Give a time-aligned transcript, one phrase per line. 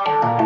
[0.00, 0.41] Carlos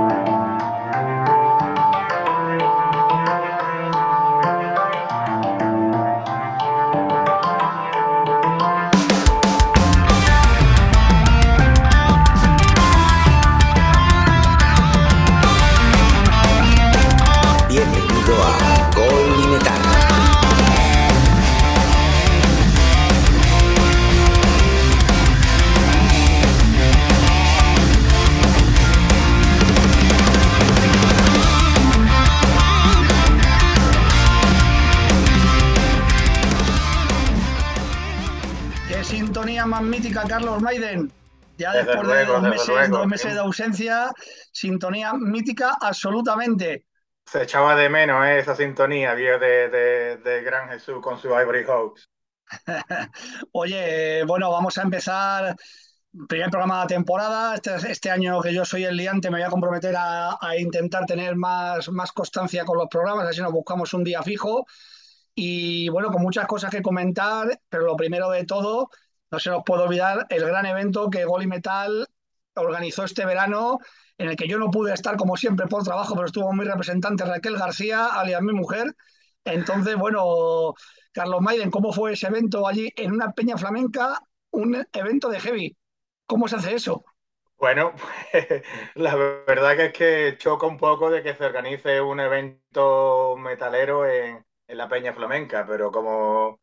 [40.67, 41.13] Maiden.
[41.59, 44.13] Ya después de dos meses, meses de ausencia,
[44.53, 46.85] sintonía mítica absolutamente.
[47.25, 48.41] Se echaba de menos ¿eh?
[48.41, 52.11] esa sintonía de, de, Gran Jesús con su Ivory Hawks.
[53.53, 55.57] Oye, bueno, vamos a empezar
[56.29, 57.55] primer programa de la temporada.
[57.55, 61.07] Este, este, año que yo soy el liante me voy a comprometer a, a, intentar
[61.07, 64.67] tener más, más constancia con los programas, así nos buscamos un día fijo.
[65.35, 68.89] Y bueno, con muchas cosas que comentar, pero lo primero de todo,
[69.31, 72.07] no se nos puede olvidar el gran evento que Goli Metal
[72.55, 73.79] organizó este verano,
[74.19, 77.25] en el que yo no pude estar como siempre por trabajo, pero estuvo muy representante
[77.25, 78.95] Raquel García, alias mi mujer.
[79.45, 80.75] Entonces, bueno,
[81.13, 84.19] Carlos Maiden, ¿cómo fue ese evento allí en una peña flamenca,
[84.51, 85.77] un evento de heavy?
[86.27, 87.05] ¿Cómo se hace eso?
[87.59, 87.95] Bueno,
[88.33, 88.63] pues,
[88.95, 94.07] la verdad que es que choca un poco de que se organice un evento metalero
[94.09, 96.61] en, en la peña flamenca, pero como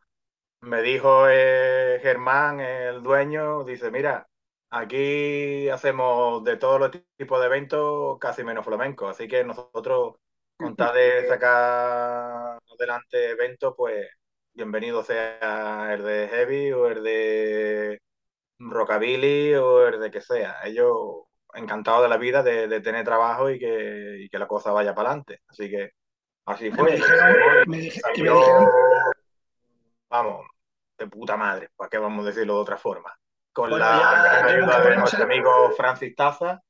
[0.64, 4.28] me dijo eh, Germán, el dueño, dice, mira,
[4.70, 10.16] aquí hacemos de todos los tipos de eventos casi menos flamenco, así que nosotros
[10.58, 14.08] con tal de sacar adelante eventos, pues
[14.54, 18.02] bienvenido sea el de heavy o el de
[18.60, 20.58] rockabilly o el de que sea.
[20.64, 25.10] Ellos encantados de la vida de, tener trabajo y que, que, la cosa vaya para
[25.10, 25.42] adelante.
[25.48, 25.92] Así que
[26.46, 27.00] así fue.
[30.10, 30.46] vamos,
[30.98, 33.16] de puta madre, ¿para qué vamos a decirlo de otra forma?
[33.52, 36.62] Con la ayuda de nuestro amigo Francis Taza,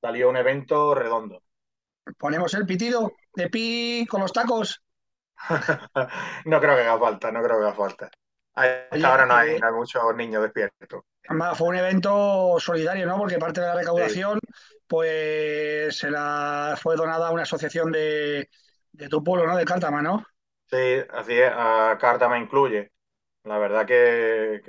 [0.00, 1.42] salió un evento redondo.
[2.18, 4.82] Ponemos el pitido de pi con los tacos.
[6.46, 8.10] no creo que haga falta, no creo que haga falta.
[9.04, 11.04] ahora no hay, muchos niños despiertos.
[11.28, 13.16] Además, fue un evento solidario, ¿no?
[13.16, 14.40] Porque parte de la recaudación,
[14.88, 18.48] pues se la fue donada a una asociación de,
[18.92, 19.56] de tu pueblo, ¿no?
[19.56, 20.24] De Cártama, ¿no?
[20.66, 22.91] Sí, así es, a Cártama incluye.
[23.44, 24.62] La verdad que,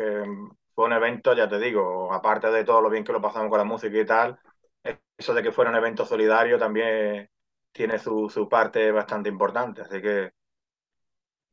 [0.74, 3.60] fue un evento, ya te digo, aparte de todo lo bien que lo pasamos con
[3.60, 4.40] la música y tal,
[5.18, 7.30] eso de que fuera un evento solidario también
[7.72, 9.82] tiene su, su parte bastante importante.
[9.82, 10.34] Así que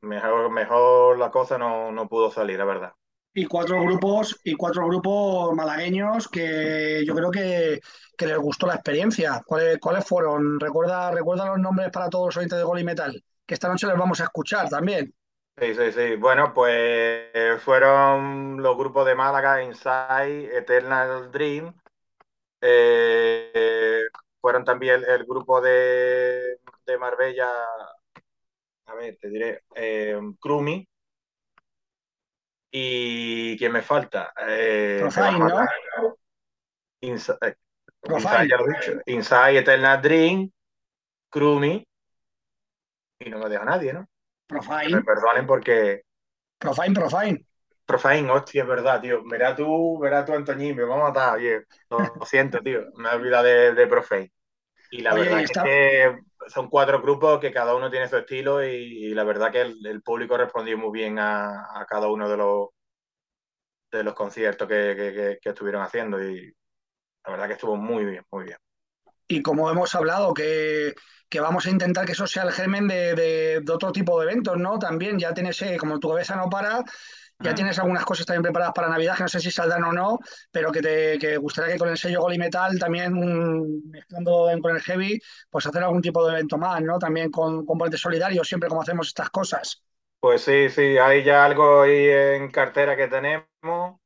[0.01, 2.93] mejor, mejor la cosa no, no pudo salir, la verdad.
[3.33, 7.79] Y cuatro grupos, y cuatro grupos malagueños que yo creo que,
[8.17, 9.41] que les gustó la experiencia.
[9.45, 10.59] ¿Cuáles, ¿Cuáles, fueron?
[10.59, 13.87] Recuerda, recuerda los nombres para todos los oyentes de Gol y Metal, que esta noche
[13.87, 15.13] les vamos a escuchar también.
[15.57, 16.15] Sí, sí, sí.
[16.15, 21.73] Bueno, pues fueron los grupos de Málaga, Inside, Eternal Dream.
[22.61, 24.03] Eh,
[24.39, 26.57] fueron también el, grupo de,
[26.99, 27.49] Marbella,
[28.85, 30.87] a ver, te diré, eh, Krumi.
[32.71, 34.33] ¿Y quién me falta?
[34.47, 36.17] Eh, Profile, ¿no?
[37.01, 37.55] Inside, eh,
[38.03, 39.01] Inside, ya lo he dicho.
[39.05, 40.51] Inside, Eternal Dream,
[41.29, 41.85] Krumi.
[43.19, 44.07] Y no me deja nadie, ¿no?
[44.51, 44.97] Profine.
[44.97, 46.03] Me perdonen porque.
[46.57, 47.45] Profine, Profine.
[47.85, 49.23] Profine, hostia, es verdad, tío.
[49.25, 51.63] Verá tú, verá tú, Antoñín, me vamos a matar, oye.
[51.89, 52.83] Lo, siento, tío.
[52.95, 54.31] Me he olvidado de, de Profane.
[54.91, 59.13] Y la verdad es que son cuatro grupos que cada uno tiene su estilo y,
[59.13, 62.69] la verdad que el, público respondió muy bien a, cada uno de los
[63.91, 66.53] de los conciertos que, que, estuvieron haciendo y
[67.25, 68.57] la verdad que estuvo muy bien, muy bien.
[69.31, 70.93] Y como hemos hablado, que
[71.31, 74.77] que vamos a intentar que eso sea el germen de, otro tipo de eventos, ¿no?
[74.77, 76.83] También ya tienes, eh, como tu cabeza no para,
[77.39, 80.19] ya tienes algunas cosas también preparadas para Navidad, que no sé si saldrán o no,
[80.51, 83.13] pero que te gustaría que con el sello Gol y Metal, también
[83.89, 86.99] mezclando con el Heavy, pues hacer algún tipo de evento más, ¿no?
[86.99, 89.81] También con componentes solidarios, siempre como hacemos estas cosas.
[90.19, 94.01] Pues sí, sí, hay ya algo ahí en cartera que tenemos.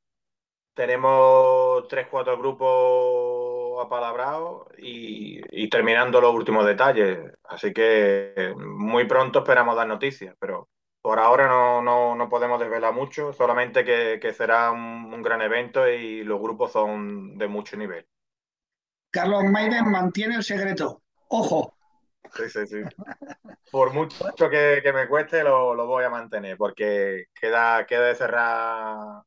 [0.75, 3.44] Tenemos tres, cuatro grupos
[3.81, 7.33] apalabrado y, y terminando los últimos detalles.
[7.44, 10.69] Así que muy pronto esperamos dar noticias, pero
[11.06, 16.42] por ahora no, no, podemos desvelar mucho, solamente que, será un, gran evento y los
[16.42, 18.07] grupos son de mucho nivel.
[19.12, 21.04] Carlos Maiden mantiene el secreto.
[21.28, 21.75] Ojo.
[22.33, 22.81] Sí, sí, sí.
[23.71, 29.21] Por mucho que, me cueste, lo, voy a mantener, porque queda, queda de cerrar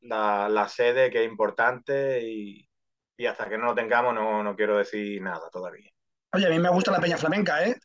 [0.00, 2.66] la, la sede, que es importante, y,
[3.16, 5.90] y hasta que no lo tengamos no, no quiero decir nada todavía.
[6.32, 7.76] Oye, a mí me gusta la peña flamenca, ¿eh?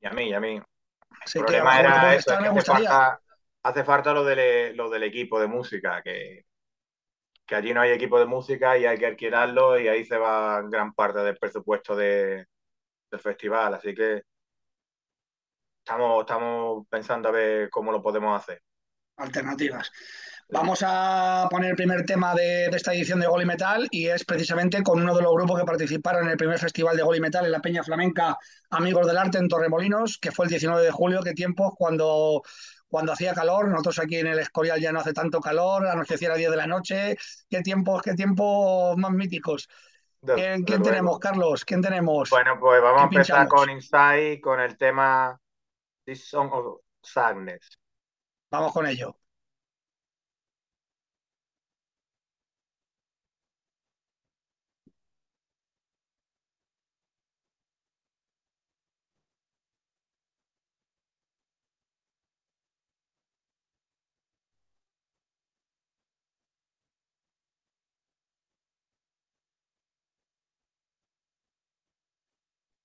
[0.00, 0.56] Y a mí, y a mí.
[0.56, 3.20] El que problema era eso, es que hace falta,
[3.62, 6.46] hace falta lo, del, lo del equipo de música, que,
[7.46, 10.62] que allí no hay equipo de música y hay que alquilarlo y ahí se va
[10.62, 12.46] gran parte del presupuesto de,
[13.10, 13.74] del festival.
[13.74, 14.22] Así que
[15.84, 18.62] estamos, estamos pensando a ver cómo lo podemos hacer.
[19.16, 19.90] Alternativas.
[20.52, 24.08] Vamos a poner el primer tema de, de esta edición de Gol y Metal y
[24.08, 27.16] es precisamente con uno de los grupos que participaron en el primer festival de Gol
[27.16, 28.36] y Metal en la Peña Flamenca
[28.70, 32.42] Amigos del Arte en Torremolinos, que fue el 19 de julio, qué tiempos cuando,
[32.88, 36.36] cuando hacía calor, nosotros aquí en el Escorial ya no hace tanto calor, anocheciera a
[36.36, 37.16] 10 de la noche,
[37.48, 39.68] qué tiempos, qué tiempos más míticos.
[40.22, 40.84] De- ¿Quién, de quién luego.
[40.84, 41.64] tenemos, Carlos?
[41.64, 42.30] ¿Quién tenemos?
[42.30, 43.48] Bueno, pues vamos a ¿Qué empezar pinchamos?
[43.48, 45.38] con Inside, con el tema
[46.04, 47.78] This Song of Sadness.
[48.50, 49.19] Vamos con ello.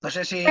[0.06, 0.44] No sé si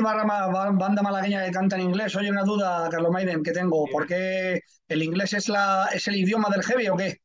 [0.00, 0.24] Barra
[0.72, 2.14] banda malagueña que canta en inglés.
[2.16, 3.88] Oye, una duda, Carlos Maiden, que tengo.
[3.88, 7.16] ¿Por qué el inglés es, la, es el idioma del heavy o qué?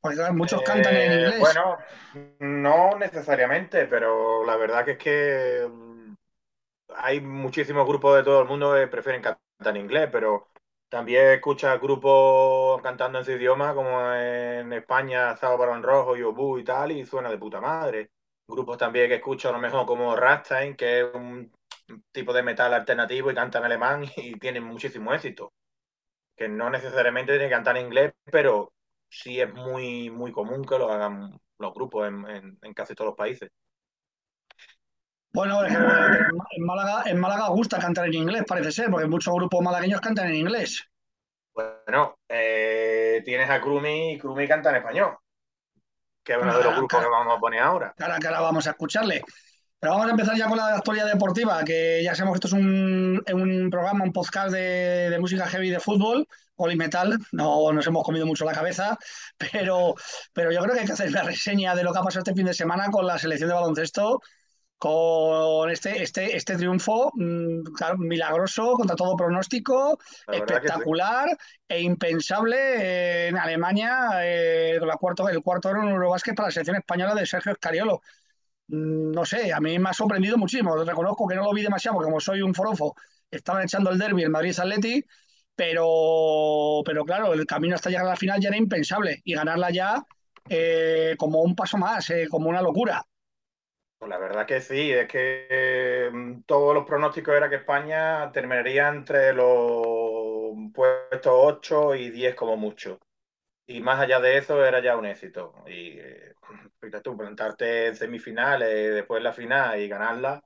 [0.00, 1.48] Porque muchos cantan en Eh, inglés.
[1.48, 1.78] bueno,
[2.40, 6.14] no necesariamente, pero la verdad que es que mm,
[6.96, 10.48] hay muchísimos grupos de todo el mundo que prefieren cantar en inglés, pero
[10.88, 16.64] también escuchas grupos cantando en su idioma, como en España, Sábado Barón Rojo, Yobu y
[16.64, 18.10] tal, y suena de puta madre.
[18.48, 21.52] Grupos también que escucho a lo mejor como Rammstein, que es un
[22.12, 25.52] tipo de metal alternativo y canta en alemán y tienen muchísimo éxito.
[26.36, 28.72] Que no necesariamente tienen que cantar en inglés, pero
[29.10, 33.10] sí es muy, muy común que lo hagan los grupos en, en- en casi todos
[33.10, 33.50] los países.
[35.32, 35.74] Bueno, que,
[36.56, 40.28] en Málaga, en Málaga gusta cantar en inglés, parece ser, porque muchos grupos malagueños cantan
[40.28, 40.82] en inglés.
[41.54, 45.16] Bueno, eh, tienes a Krumi y Krumi canta en español,
[46.24, 47.96] que es uno de los grupos que vamos a poner ahora.
[47.96, 49.22] cara, cara, vamos a escucharle.
[49.78, 52.62] Pero vamos a empezar ya con la actualidad deportiva, que ya sabemos que esto es
[52.62, 56.26] un, un programa, un podcast de, de música heavy de fútbol,
[56.70, 57.18] y metal.
[57.32, 58.98] No nos hemos comido mucho la cabeza,
[59.38, 59.94] pero,
[60.32, 62.34] pero yo creo que hay que hacer una reseña de lo que ha pasado este
[62.34, 64.20] fin de semana con la selección de baloncesto,
[64.78, 70.36] con este, este, este triunfo mm, claro, milagroso, contra todo pronóstico, sí.
[70.36, 71.28] espectacular
[71.68, 76.76] e impensable en Alemania, eh, la cuarto, el cuarto oro en Eurobásquet para la selección
[76.76, 78.02] española de Sergio Escariolo.
[78.68, 80.76] Mm, No sé, a mí me ha sorprendido muchísimo.
[80.84, 82.94] Reconozco que no lo vi demasiado, porque como soy un forofo,
[83.30, 85.04] estaban echando el derby el Madrid Atleti,
[85.54, 89.70] pero, pero claro, el camino hasta llegar a la final ya era impensable y ganarla
[89.70, 90.04] ya
[90.48, 93.02] eh, como un paso más, eh, como una locura.
[93.98, 96.10] Pues la verdad que sí, es que eh,
[96.46, 102.98] todos los pronósticos era que España terminaría entre los puestos 8 y 10 como mucho.
[103.66, 105.54] Y más allá de eso era ya un éxito.
[105.66, 106.34] Y eh,
[107.02, 110.42] tú, plantarte en semifinales, después la final y ganarla,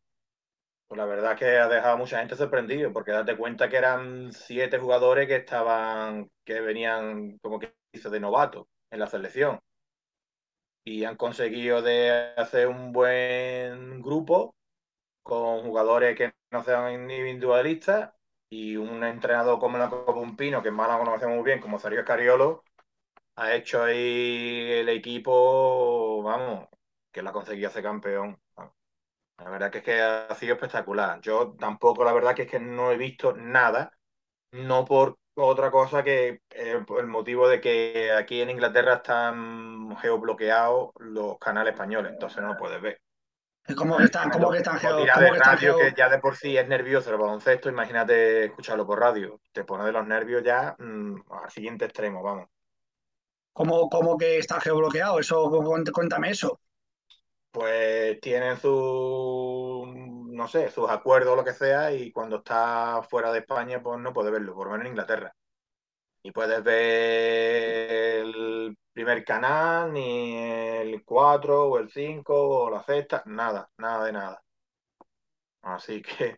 [0.89, 4.33] pues la verdad que ha dejado a mucha gente sorprendido, porque date cuenta que eran
[4.33, 9.61] siete jugadores que estaban, que venían como que dice de novato en la selección.
[10.85, 14.55] Y han conseguido de hacer un buen grupo
[15.23, 18.13] con jugadores que no sean individualistas
[18.51, 21.79] y un entrenador como la Copa Un Pino, que en Málaga conocemos muy bien, como
[21.79, 22.65] Sergio Escariolo,
[23.37, 26.69] ha hecho ahí el equipo, vamos,
[27.13, 28.41] que lo ha conseguido hacer campeón.
[29.39, 31.21] La verdad que es que ha sido espectacular.
[31.23, 33.91] Yo tampoco, la verdad que es que no he visto nada,
[34.53, 39.97] no por otra cosa que eh, por el motivo de que aquí en Inglaterra están
[39.99, 43.01] geobloqueados los canales españoles, entonces no lo puedes ver.
[43.77, 46.09] ¿Cómo que están, cómo que están, O geo- tirar de que están radio, que ya
[46.09, 49.41] de por sí es nervioso el baloncesto, imagínate escucharlo por radio.
[49.53, 52.49] Te pone de los nervios ya mm, al siguiente extremo, vamos.
[53.61, 55.19] Cómo- cómo que está geobloqueado?
[55.21, 56.61] Eso, cuént- cuéntame eso.
[57.53, 59.85] Pues tienen su,
[60.33, 63.99] no sé, sus acuerdos o lo que sea, y cuando está fuera de España, pues
[64.01, 65.35] no puedes verlo, por lo menos en Inglaterra.
[66.25, 72.35] Ni puedes ver el primer canal, ni el 4 o el 5
[72.67, 74.43] o la sexta, nada, nada de nada.
[75.63, 76.37] Así que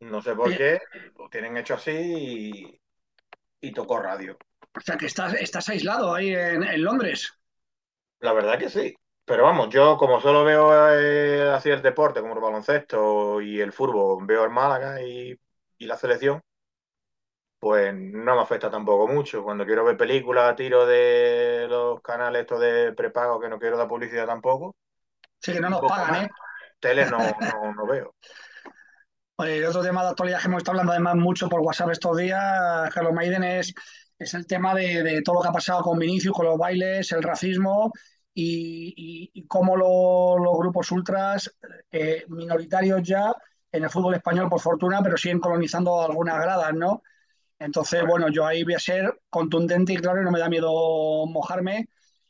[0.00, 0.78] no sé por qué,
[1.18, 4.36] lo tienen hecho así y, y tocó radio.
[4.76, 7.32] O sea, que estás, estás aislado ahí en, en Londres.
[8.20, 8.94] La verdad que sí.
[9.24, 13.72] Pero vamos, yo como solo veo eh, así el deporte, como el baloncesto y el
[13.72, 15.36] fútbol, veo el Málaga y,
[15.78, 16.40] y la selección,
[17.58, 19.42] pues no me afecta tampoco mucho.
[19.42, 23.88] Cuando quiero ver películas, tiro de los canales estos de prepago que no quiero dar
[23.88, 24.76] publicidad tampoco.
[25.40, 26.24] Sí, que no nos pagan, más.
[26.24, 26.28] ¿eh?
[26.78, 28.14] Tele no, no, no veo.
[29.38, 32.16] Oye, y otro tema de actualidad que hemos estado hablando además mucho por WhatsApp estos
[32.16, 33.74] días, Carlos Maiden, es,
[34.18, 37.12] es el tema de, de todo lo que ha pasado con Vinicius, con los bailes,
[37.12, 37.92] el racismo
[38.34, 41.54] y, cómo lo- los grupos ultras,
[41.90, 43.32] eh, minoritarios ya
[43.72, 47.02] en el fútbol español, por fortuna, pero siguen colonizando algunas gradas, ¿no?
[47.58, 51.88] Entonces, bueno, yo ahí voy a ser contundente y claro, no me da miedo mojarme,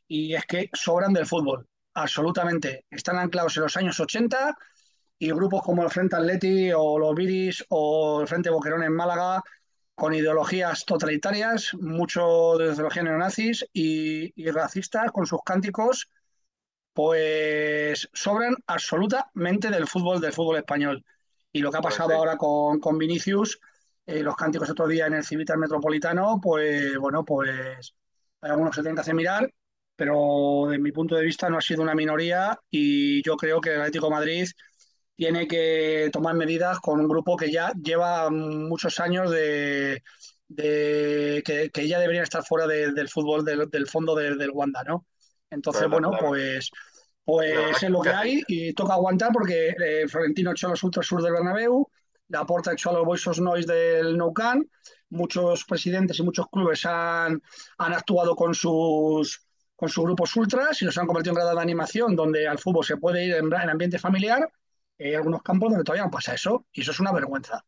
[0.08, 2.84] y es que sobran del fútbol, absolutamente.
[2.90, 4.56] Están anclados en los años 80
[5.18, 9.42] y grupos como el Frente Atleti o los Viris o el Frente Boquerón en Málaga,
[9.96, 16.08] con ideologías totalitarias, mucho de ideología neonazis y, y racistas, con sus cánticos,
[16.92, 21.04] pues sobran absolutamente del fútbol, del fútbol español.
[21.52, 23.60] Y lo que ha pasado ahora con, con Vinicius,
[24.06, 27.94] eh, los cánticos otro día en el Civitas Metropolitano, pues bueno, pues
[28.40, 29.52] hay algunos que se tienen que hacer mirar,
[29.96, 33.74] pero desde mi punto de vista no ha sido una minoría y yo creo que
[33.74, 34.48] el Atlético de Madrid
[35.16, 40.02] tiene que tomar medidas con un grupo que ya lleva muchos años de,
[40.48, 44.50] de que, que ya deberían estar fuera de- del fútbol del, del fondo del, del
[44.50, 45.06] Wanda, ¿no?
[45.50, 46.70] Entonces, la, bueno, la- pues
[47.24, 51.06] Pues es lo que hay y toca aguantar porque eh, Florentino echó a los Ultras
[51.06, 51.88] Sur del Bernabéu,
[52.28, 54.64] Laporta echó a los Boys Noise del Nou Camp,
[55.10, 57.40] muchos presidentes y muchos clubes han,
[57.78, 61.62] han actuado con sus, con sus grupos ultras y los han convertido en grado de
[61.62, 64.48] animación donde al fútbol se puede ir en, en ambiente familiar.
[64.98, 67.64] Hay algunos campos donde todavía no pasa eso y eso es una vergüenza.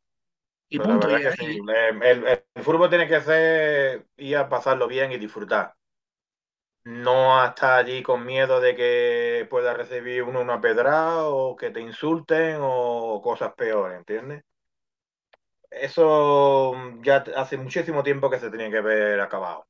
[0.71, 1.09] Y Pero punto.
[1.09, 1.59] que sí.
[1.69, 5.75] El, el- el fútbol tiene que ser ir a pasarlo bien y disfrutar.
[6.85, 11.71] No a estar allí con miedo de que pueda recibir uno una pedrada o que
[11.71, 14.43] te insulten o cosas peores, ¿entiendes?
[15.71, 19.67] Eso ya hace muchísimo tiempo que se tenía que haber acabado.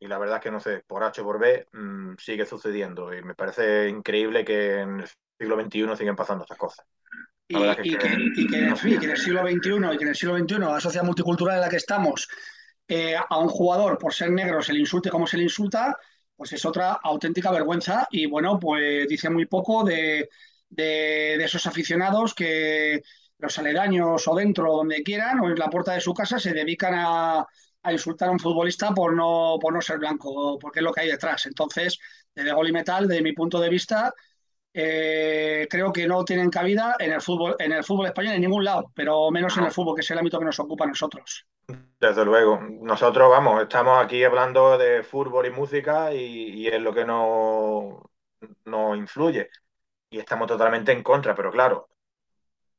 [0.00, 3.14] Y la verdad es que no sé, por H o por B mm, sigue sucediendo.
[3.14, 6.86] Y me parece increíble que en el siglo XXI siguen pasando estas cosas.
[7.48, 8.90] Y, que y es que, que y que- no sé.
[8.90, 11.56] y que en el siglo XXI y que en el siglo XXI, la sociedad multicultural
[11.56, 12.28] en la que estamos,
[12.88, 15.96] eh, a un jugador por ser negro se le insulte como se le insulta,
[16.36, 18.06] pues es otra auténtica vergüenza.
[18.10, 20.28] Y bueno, pues dice muy poco de,
[20.68, 23.02] de- de esos aficionados que
[23.38, 26.94] los aledaños o dentro, donde quieran, o en la puerta de su casa, se dedican
[26.94, 27.46] a,
[27.82, 31.02] a insultar a un futbolista por no, por no ser blanco, porque es lo que
[31.02, 31.46] hay detrás.
[31.46, 31.98] Entonces,
[32.34, 34.12] desde Gol y Metal, desde mi punto de vista,
[34.78, 38.62] eh, creo que no tienen cabida en el fútbol, en el fútbol español en ningún
[38.62, 39.68] lado, pero menos en No.
[39.68, 41.46] el fútbol, que es el ámbito que nos ocupa a nosotros.
[41.98, 47.06] Desde luego, nosotros vamos, estamos aquí hablando de fútbol y música y, es lo que
[47.06, 48.02] nos
[48.66, 49.48] nos influye
[50.10, 51.88] y estamos totalmente en contra, pero claro,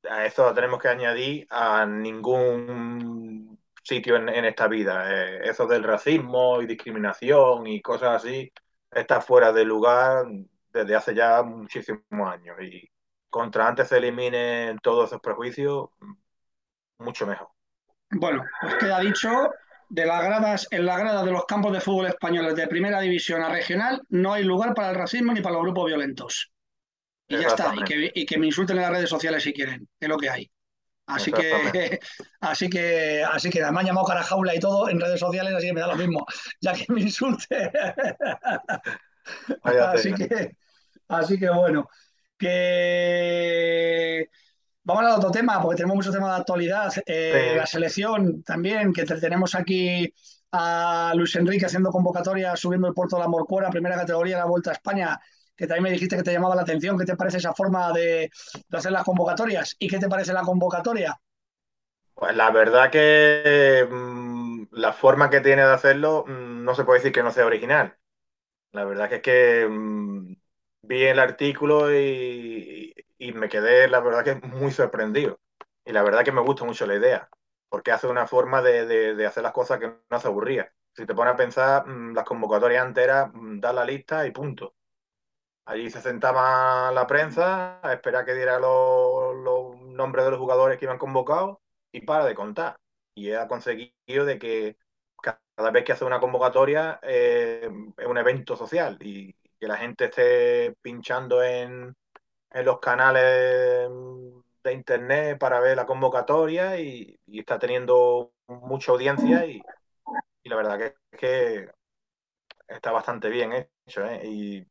[0.08, 5.06] a eso tenemos que añadir a ningún sitio en, en esta vida.
[5.12, 8.52] Eh, eso del racismo y discriminación y cosas así
[8.92, 10.26] está fuera de lugar
[10.78, 12.90] desde hace ya muchísimos años y
[13.30, 15.90] contra antes se eliminen todos esos prejuicios,
[17.00, 17.50] mucho mejor.
[18.12, 19.30] Bueno, pues queda dicho,
[19.90, 23.42] de las gradas, en la grada de los campos de fútbol españoles de primera división
[23.42, 26.52] a regional, no hay lugar para el racismo ni para los grupos violentos.
[27.28, 29.88] Y ya está, y que, y que me insulten en las redes sociales si quieren,
[30.00, 30.50] es lo que hay.
[31.08, 32.00] Así que,
[32.42, 35.68] así que, así que me han llamado cara jaula y todo en redes sociales, así
[35.68, 36.26] que me da lo mismo,
[36.62, 37.72] ya que me insulte.
[39.63, 40.56] Así que,
[41.08, 41.89] así que bueno,
[42.38, 44.28] que
[44.84, 46.93] vamos al otro tema, porque tenemos muchos temas de actualidad.
[47.06, 47.58] Eh, Sí.
[47.58, 50.13] La selección también, que te- tenemos aquí
[50.52, 54.48] a Luis Enrique haciendo convocatoria, subiendo el puerto de la Morcuera, primera categoría de la
[54.50, 55.20] Vuelta a España,
[55.56, 56.98] que también me dijiste que te llamaba la atención.
[56.98, 58.30] ¿Qué te parece esa forma de,
[58.70, 59.76] de hacer las convocatorias?
[59.80, 61.20] ¿Y qué te parece la convocatoria?
[62.13, 67.00] Pues la verdad que mm, la forma que tiene de hacerlo mm, no se puede
[67.00, 67.96] decir que no sea original.
[68.72, 70.36] La verdad que es que mm,
[70.88, 75.39] vi el artículo y, y me quedé, la verdad que muy sorprendido.
[75.86, 77.30] Y la verdad que me gusta mucho la idea,
[77.69, 80.71] porque hace una forma de, de- hacer las cosas que no se aburría.
[80.95, 84.32] Si te pones a pensar, mm, las convocatorias antes era mm, dar la lista y
[84.32, 84.76] punto.
[85.65, 90.78] Allí se sentaba la prensa a esperar que diera los, los nombres de los jugadores
[90.80, 91.58] que iban convocados
[91.91, 92.78] y para de contar.
[93.15, 94.78] Y ha conseguido de que
[95.21, 100.06] cada vez que hace una convocatoria eh, es un evento social y que la gente
[100.06, 101.96] esté pinchando en,
[102.52, 103.89] en los canales
[104.63, 109.62] de internet para ver la convocatoria y, y está teniendo mucha audiencia y,
[110.43, 111.70] y la verdad que, que
[112.67, 114.06] está bastante bien hecho.
[114.06, 114.22] ¿eh?
[114.26, 114.67] Y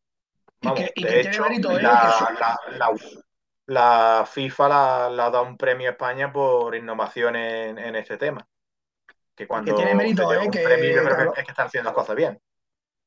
[0.60, 1.82] Y Vamos, que, y de que tiene hecho, mérito, ¿eh?
[1.82, 2.92] la, que su- la- la-
[3.66, 8.46] la FIFA la, la da un premio a España por innovación en, en este tema.
[9.36, 10.50] Que cuando tiene mérito, ¿eh?
[10.62, 12.40] premio, yo creo claro, que es que están haciendo las cosas bien.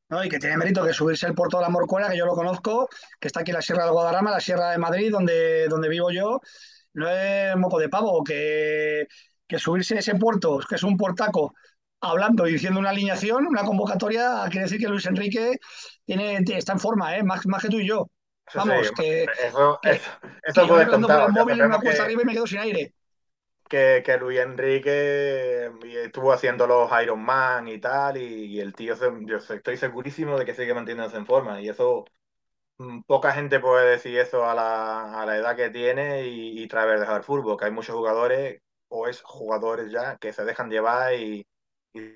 [0.10, 0.24] ¿No?
[0.24, 2.90] Y que tiene mérito que subirse el puerto de la Morcuera, que yo lo conozco,
[3.20, 6.12] que está aquí en la Sierra del Guadarrama, la Sierra de Madrid, donde, donde vivo
[6.12, 6.42] yo,
[6.94, 9.08] no es moco de pavo, que,
[9.48, 11.54] que subirse ese puerto, que es un puertaco,
[12.02, 15.58] hablando y diciendo una alineación, una convocatoria, quiere decir que Luis Enrique
[16.06, 17.24] tiene, está en forma, ¿eh?
[17.24, 18.10] más, más que tú y yo.
[18.56, 20.02] Vamos, sí, que, eso, que, eso,
[20.54, 22.94] que yo por el móvil una que, arriba y me quedo sin aire.
[23.70, 25.72] Que, que Luis Enrique
[26.04, 30.56] estuvo haciendo los Iron Man y tal, y, el tío, yo estoy segurísimo de que
[30.56, 31.62] sigue manteniéndose en forma.
[31.62, 32.06] Y eso,
[32.78, 36.68] mm, poca gente puede decir eso a la, a la edad que tiene y, y
[36.68, 40.46] tras haber dejado el fútbol, que hay muchos jugadores, o es jugadores ya, que se
[40.46, 41.46] dejan llevar y,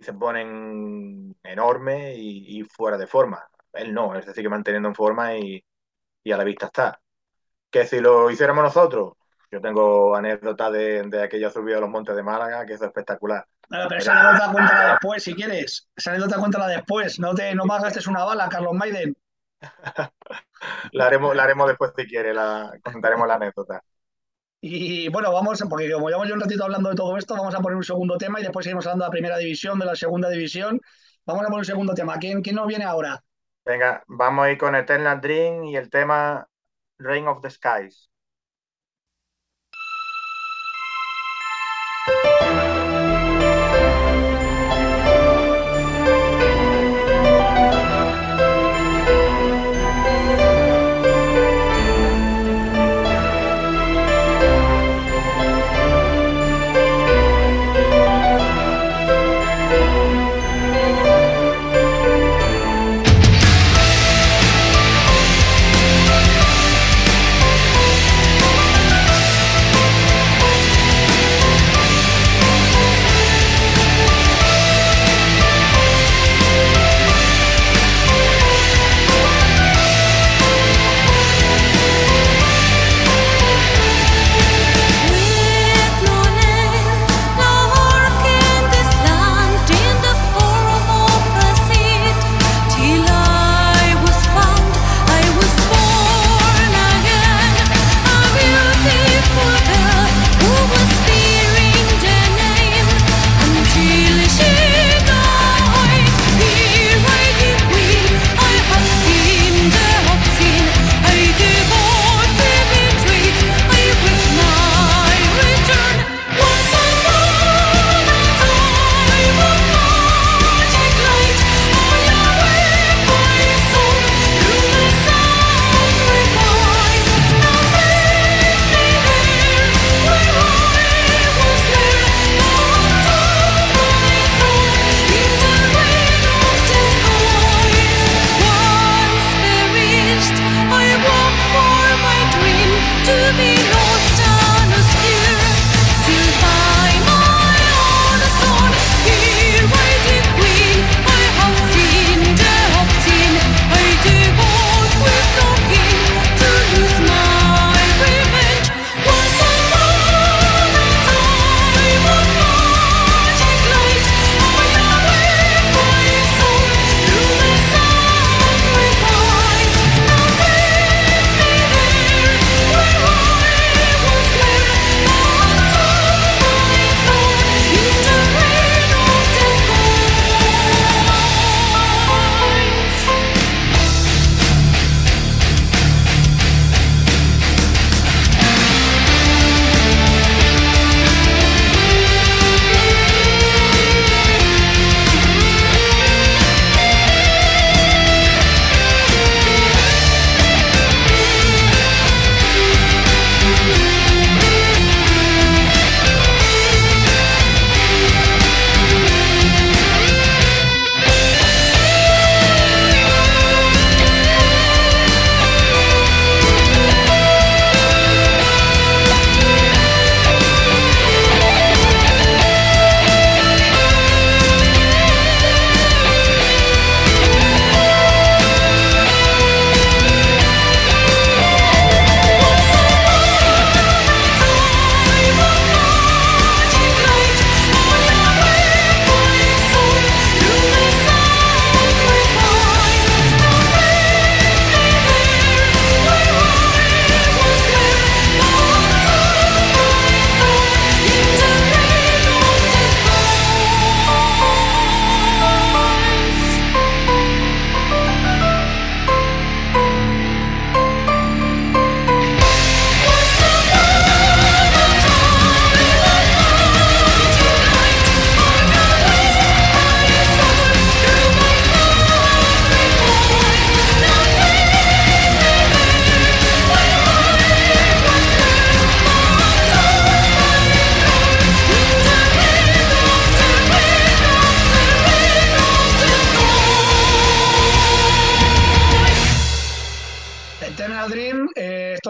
[0.02, 3.48] se ponen enormes y, y fuera de forma.
[3.74, 5.64] Él no, él se sigue manteniendo en forma y,
[6.24, 7.02] y a la vista está.
[7.72, 9.14] Que si lo hiciéramos nosotros,
[9.54, 13.46] yo tengo anécdotas de, de aquella subida a los montes de Málaga, que es espectacular.
[13.70, 15.88] Bueno, pero esa anécdota cuéntala después, si quieres.
[15.96, 17.20] Esa anécdota cuéntala después.
[17.20, 19.16] No, te, no me gastes una bala, Carlos Maiden.
[20.92, 23.84] la, haremos, la haremos después si quiere, la, contaremos la anécdota.
[24.60, 27.60] Y bueno, vamos, porque como llevamos ya un ratito hablando de todo esto, vamos a
[27.60, 30.30] poner un segundo tema y después seguimos hablando de la primera división, de la segunda
[30.30, 30.82] división.
[31.28, 32.18] Vamos a poner un segundo tema.
[32.18, 33.24] ¿Quién, quién nos viene ahora?
[33.66, 36.48] Venga, vamos a ir con Eternal Dream y el tema
[36.98, 38.10] Rain of the Skies.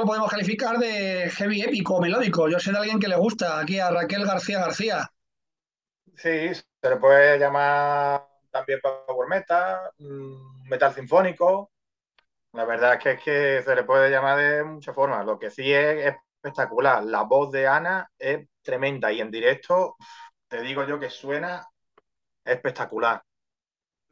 [0.06, 2.50] Podemos calificar de heavy épico, melódico.
[2.50, 5.10] Yo sé de alguien que le gusta, aquí a Raquel García García.
[6.16, 11.72] Sí, se le puede llamar también power metal, mm, metal sinfónico.
[12.54, 15.26] La verdad es que, es que se le puede llamar de muchas formas.
[15.26, 17.04] Lo que sí es espectacular.
[17.04, 19.96] La voz de Ana es tremenda y en directo
[20.48, 21.66] te digo yo que suena
[22.46, 23.24] espectacular.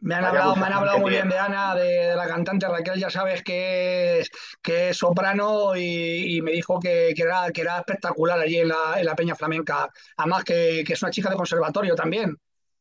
[0.01, 2.99] Me han hablado, me han hablado muy bien de Ana, de, de la cantante Raquel,
[2.99, 4.29] ya sabes que es,
[4.61, 8.69] que es soprano y, y me dijo que, que era, que era espectacular allí en
[8.69, 9.89] la, en la Peña Flamenca.
[10.17, 12.35] Además que, que es una chica de conservatorio también.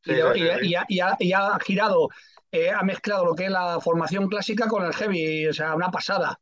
[0.05, 0.71] Y, Sí, de- sí, y- sí, sí.
[0.71, 2.09] y ha, y ha- y ha girado,
[2.51, 5.91] eh, ha mezclado lo que es la formación clásica con el heavy, o sea, una
[5.91, 6.41] pasada.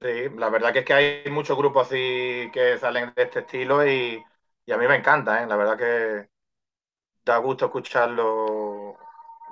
[0.00, 3.86] Sí, la verdad que es que hay muchos grupos así que salen de este estilo
[3.86, 4.22] y,
[4.66, 5.46] y a mí me encanta, ¿eh?
[5.46, 6.28] La verdad que
[7.24, 8.73] da gusto escucharlo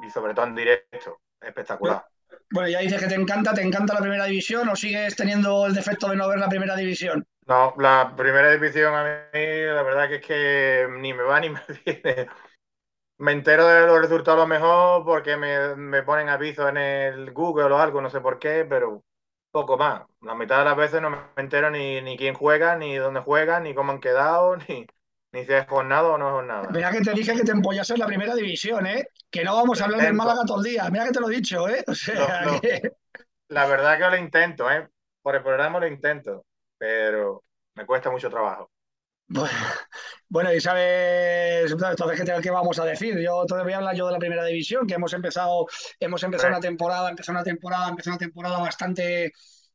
[0.07, 1.21] y sobre todo en directo.
[1.41, 2.05] Espectacular.
[2.51, 5.75] Bueno, ya dices que te encanta, ¿te encanta la primera división o sigues teniendo el
[5.75, 7.27] defecto de no ver la primera división?
[7.47, 11.51] No, la primera división a mí, la verdad que es que ni me va ni
[11.51, 12.29] me viene.
[13.19, 17.33] Me entero de los resultados a lo mejor porque me, me ponen aviso en el
[17.33, 19.05] Google o algo, no sé por qué, pero
[19.51, 20.03] poco más.
[20.23, 23.65] La mitad de las veces no me entero ni, ni quién juega, ni dónde juegan,
[23.65, 24.87] ni cómo han quedado, ni,
[25.33, 26.68] ni si es jornada o no es jornada.
[26.71, 29.07] Mira que te dije que te empollas en la primera división, ¿eh?
[29.31, 30.12] Que no vamos a hablar del.
[30.14, 30.88] Málaga todo el día.
[30.90, 31.85] Mira que te lo he dicho, ¿eh?
[31.87, 32.61] O sea, No, no.
[32.61, 32.92] que-
[33.49, 34.88] La verdad que lo intento, ¿eh?
[35.23, 36.45] Por el programa lo intento,
[36.79, 38.71] pero me cuesta mucho trabajo.
[39.29, 39.57] Bueno,
[40.29, 43.18] bueno, y sabes, entonces, ¿qué, qué vamos a decir?
[43.18, 45.66] Yo todavía voy a hablar yo de la primera división, que hemos empezado,
[45.99, 49.33] hemos empezado una temporada, empezó una temporada, empezó una temporada bastante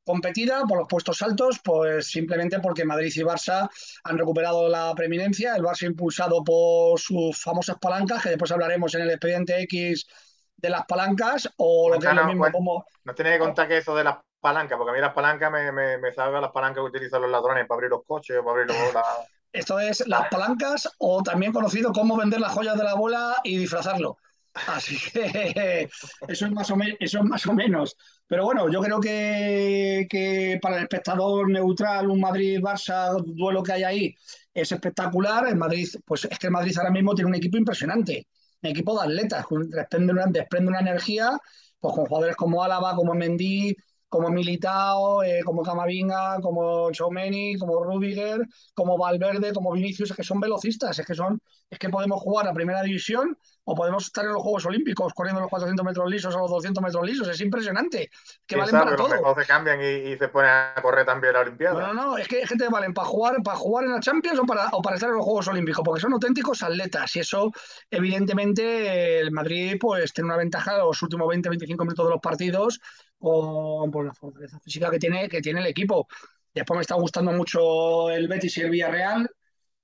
[0.07, 3.69] competida por los puestos altos, pues simplemente porque Madrid y Barça
[4.05, 9.01] han recuperado la preeminencia, el Barça impulsado por sus famosas palancas, que después hablaremos en
[9.01, 10.07] el expediente X
[10.55, 13.77] de las palancas, o lo que es lo mismo como No tienes que contar que
[13.77, 16.77] eso de las palancas, porque a mí las palancas me, me, me salgan las palancas
[16.83, 19.03] que utilizan los ladrones para abrir los coches o para abrir los, la-
[19.51, 23.57] Esto es las palancas o también conocido como vender las joyas de la abuela y
[23.57, 24.17] disfrazarlo.
[24.65, 25.89] Así que
[26.27, 27.95] eso es más o, me- eso es más o menos.
[28.27, 33.83] Pero bueno, yo creo que, que para el espectador neutral, un Madrid-Barça, duelo que hay
[33.83, 34.15] ahí,
[34.53, 35.47] es espectacular.
[35.47, 38.27] El Madrid, pues es que el Madrid ahora mismo tiene un equipo impresionante,
[38.63, 41.37] un equipo de atletas, desprende una, desprende una energía,
[41.79, 43.75] pues con jugadores como Álava, como Mendy,
[44.09, 48.39] como Militao, eh, como Camavinga, como Tchouaméni, como Rudiger,
[48.73, 51.39] como Valverde, como Vinicius, es que son velocistas, es que son,
[51.69, 53.37] es que podemos jugar a primera división
[53.69, 56.83] o podemos estar en los Juegos Olímpicos corriendo los 400 metros lisos o los 200
[56.83, 58.09] metros lisos, es impresionante,
[58.47, 58.79] que ¿Quién valen sabe?
[58.79, 59.09] para todo.
[59.09, 61.81] mejor se cambian y, y se ponen a correr también la No, Olimpiada.
[61.81, 64.39] no, no, es que, es que te valen para jugar, para jugar en la Champions
[64.39, 67.51] o para, o para estar en los Juegos Olímpicos, porque son auténticos atletas y eso,
[67.91, 72.79] evidentemente, el Madrid pues tiene una ventaja en los últimos 20-25 minutos de los partidos
[73.19, 76.07] con, por la fortaleza física que tiene, que tiene el equipo.
[76.53, 79.29] Después me está gustando mucho el Betis y el Villarreal.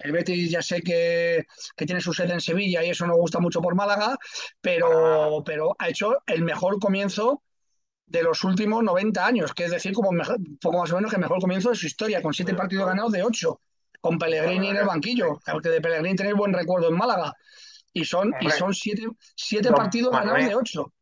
[0.04, 3.40] El Betis ya sé que, que tiene su sede en Sevilla y eso nos gusta
[3.40, 4.18] mucho por Málaga,
[4.62, 7.42] pero, pero ha hecho el mejor comienzo
[8.06, 11.16] de los últimos 90 años, que es decir, como mejor, poco más o menos que
[11.16, 13.62] el mejor comienzo de su historia, con siete partidos ganados de ocho,
[14.02, 17.34] con Pellegrini en el banquillo, porque de Pellegrini tenéis buen recuerdo en Málaga,
[17.94, 20.50] y son, y son siete, siete Don partidos ganados Manuel.
[20.50, 20.94] de ocho.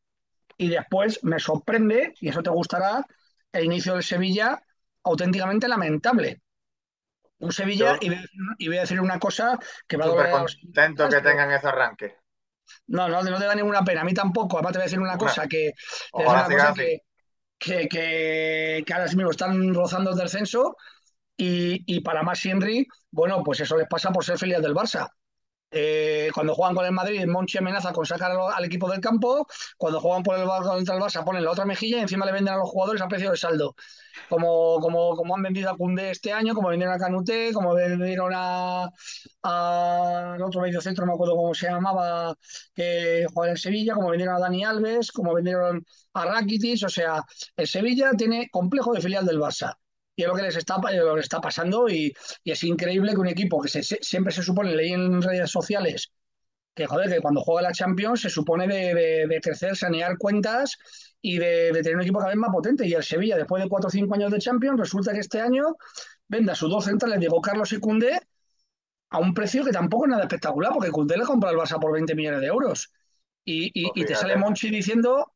[0.58, 3.06] Y después me sorprende, y eso te gustará,
[3.52, 4.62] el inicio del Sevilla
[5.04, 6.42] auténticamente lamentable.
[7.42, 8.08] Un Sevilla, Yo-
[8.60, 12.16] y, voy a decir- una cosa que va a doler contento que tengan ese arranque.
[12.88, 14.58] no, no, no te da ninguna pena, a mí tampoco.
[14.58, 15.74] Además, te voy a decir una cosa, que,
[16.14, 20.76] Ojalá una cosa que, que, que ahora mismo están rozando el descenso
[21.38, 25.08] y, y para más Henry, bueno, pues eso les pasa por ser filial del Barça.
[25.72, 29.48] Eh, cuando juegan con el Madrid, Monchi amenaza con sacar al, equipo del campo.
[29.78, 32.34] Cuando juegan por el, Bar- contra el Barça, ponen la otra mejilla y encima le
[32.34, 33.76] venden a los jugadores a precio de saldo.
[34.30, 38.32] Como, como, como han vendido a Koundé este año, como vendieron a Canuté, como vendieron
[38.36, 38.90] a,
[40.44, 42.36] otro medio centro, no me acuerdo cómo se llamaba,
[42.74, 46.84] que juega en Sevilla, como vendieron a Dani Alves, como vendieron a Rakitic.
[46.86, 47.24] O sea,
[47.56, 49.76] el Sevilla tiene complejo de filial del Barça.
[50.22, 52.64] Y es lo que les está, es lo que les está pasando y, y es
[52.64, 56.12] increíble que un equipo que se- se- siempre se supone, leí en redes sociales,
[56.76, 60.78] que joder, que cuando juega la Champions se supone de, de- de crecer, sanear cuentas
[61.22, 62.88] y de, de tener un equipo cada vez más potente.
[62.88, 65.76] Y el Sevilla, después de cuatro o cinco años de Champions, resulta que este año
[66.28, 68.20] vende a sus dos centrales, Diego Carlos y Cundé,
[69.10, 71.92] a un precio que tampoco es nada espectacular, porque Cundé le compra al Barça por
[71.94, 72.92] 20 millones de euros.
[73.46, 74.16] Y, y- Pues y te fíjate.
[74.16, 75.34] sale Monchi diciendo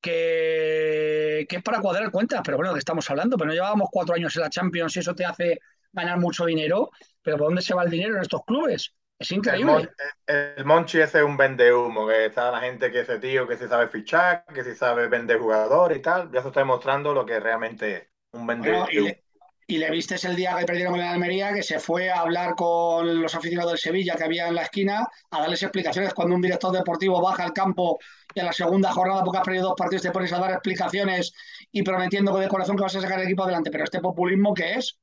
[0.00, 4.14] que, que es para cuadrar cuentas, pero bueno, que estamos hablando, pero no llevábamos cuatro
[4.14, 5.60] años en la Champions y eso te hace
[5.92, 6.90] ganar mucho dinero,
[7.22, 8.94] pero ¿por dónde se va el dinero en estos clubes?
[9.18, 9.62] Es El, increíble.
[9.62, 9.90] Mon-
[10.26, 13.66] el Monchi ese es un vendehumo, que está la gente que ese tío que se
[13.68, 16.30] sabe fichar, que se sabe vender jugadores y tal.
[16.30, 18.88] Ya se está demostrando lo que realmente es un Bueno, vendehumo.
[18.90, 19.24] y, le,
[19.68, 22.54] y le vistes el día que perdieron con el Almería, que se fue a hablar
[22.56, 26.14] con los aficionados del Sevilla que había en la esquina, a darles explicaciones.
[26.14, 27.98] Cuando un director deportivo baja al campo
[28.34, 31.32] y a la segunda jornada, porque has perdido dos partidos, te pones a dar explicaciones
[31.70, 33.70] y prometiendo de corazón que vas a sacar el equipo adelante.
[33.70, 34.98] Pero este populismo, ¿qué es?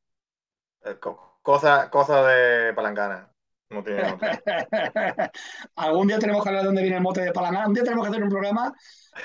[0.84, 3.32] Eh, co- Cosa, cosa de palangana.
[3.70, 4.18] No tiene.
[5.76, 7.68] Algún día tenemos que hablar de dónde viene el mote de Palangana.
[7.68, 8.74] Un día tenemos que hacer un programa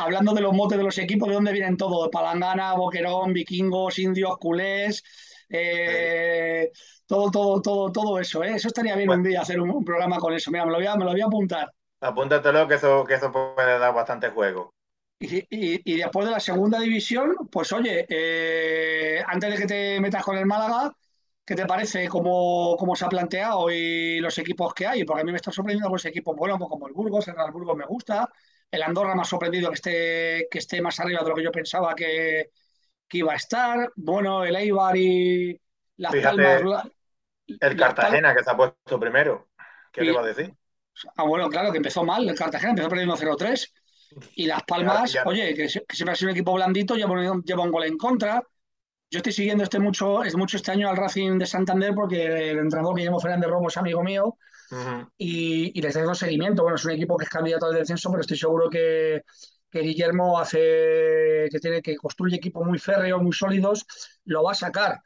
[0.01, 2.09] hablando de los motes de los equipos, de dónde vienen todos.
[2.11, 5.03] Palangana, Boquerón, vikingos, indios, culés.
[5.49, 6.71] eh,
[7.07, 8.53] todo, todo, todo, todo eso, ¿eh?
[8.55, 9.21] Eso estaría bien Bueno.
[9.21, 10.51] un día hacer un, un programa con eso.
[10.51, 11.73] Mira, me lo voy a, me lo voy a apuntar.
[12.09, 14.63] Apúntatelo que eso, que eso puede dar bastante juego.
[15.19, 20.01] Y, y- y después de la segunda división, pues oye, eh, antes de que te
[20.01, 20.93] metas con el Málaga,
[21.45, 25.05] ¿qué te parece cómo, cómo se ha planteado y los equipos que hay?
[25.05, 27.51] Porque a mí me está sorprendiendo algunos equipos buenos, pues como el Burgos, el Real
[27.53, 28.31] Burgos me gusta,
[28.71, 31.53] el Andorra me ha sorprendido que esté, que esté más arriba de lo que yo
[31.53, 32.51] pensaba que,
[33.09, 33.91] que iba a estar.
[33.97, 35.61] Bueno, el Eibar y
[35.97, 36.63] Las Fíjate, Palmas.
[37.49, 37.77] el Palmas.
[37.77, 39.49] Cartagena que se ha puesto primero.
[39.93, 40.55] ¿Qué Y- te iba a decir?
[41.17, 43.73] Ah, bueno, claro, que empezó mal el Cartagena, empezó perdiendo 0-3.
[44.35, 47.43] Y Las Palmas, oye, que, se- que siempre ha sido un equipo blandito, lleva un,
[47.43, 48.43] lleva un gol en contra.
[49.11, 52.59] Yo estoy siguiendo este mucho, es mucho este año al Racing de Santander porque el
[52.59, 54.37] entrenador Guillermo Fernández Romo es amigo mío
[55.19, 56.63] Y, y les dando seguimiento.
[56.63, 59.23] Bueno, es un equipo que es candidato al descenso, pero estoy seguro que,
[59.71, 63.87] que Guillermo hace, que tiene, que construye equipos muy férreos, muy sólidos,
[64.25, 65.01] lo va a sacar.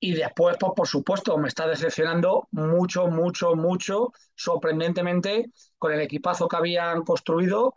[0.00, 5.46] Y después, pues por supuesto, me está decepcionando mucho, mucho, mucho, sorprendentemente,
[5.78, 7.76] con el equipazo que habían construido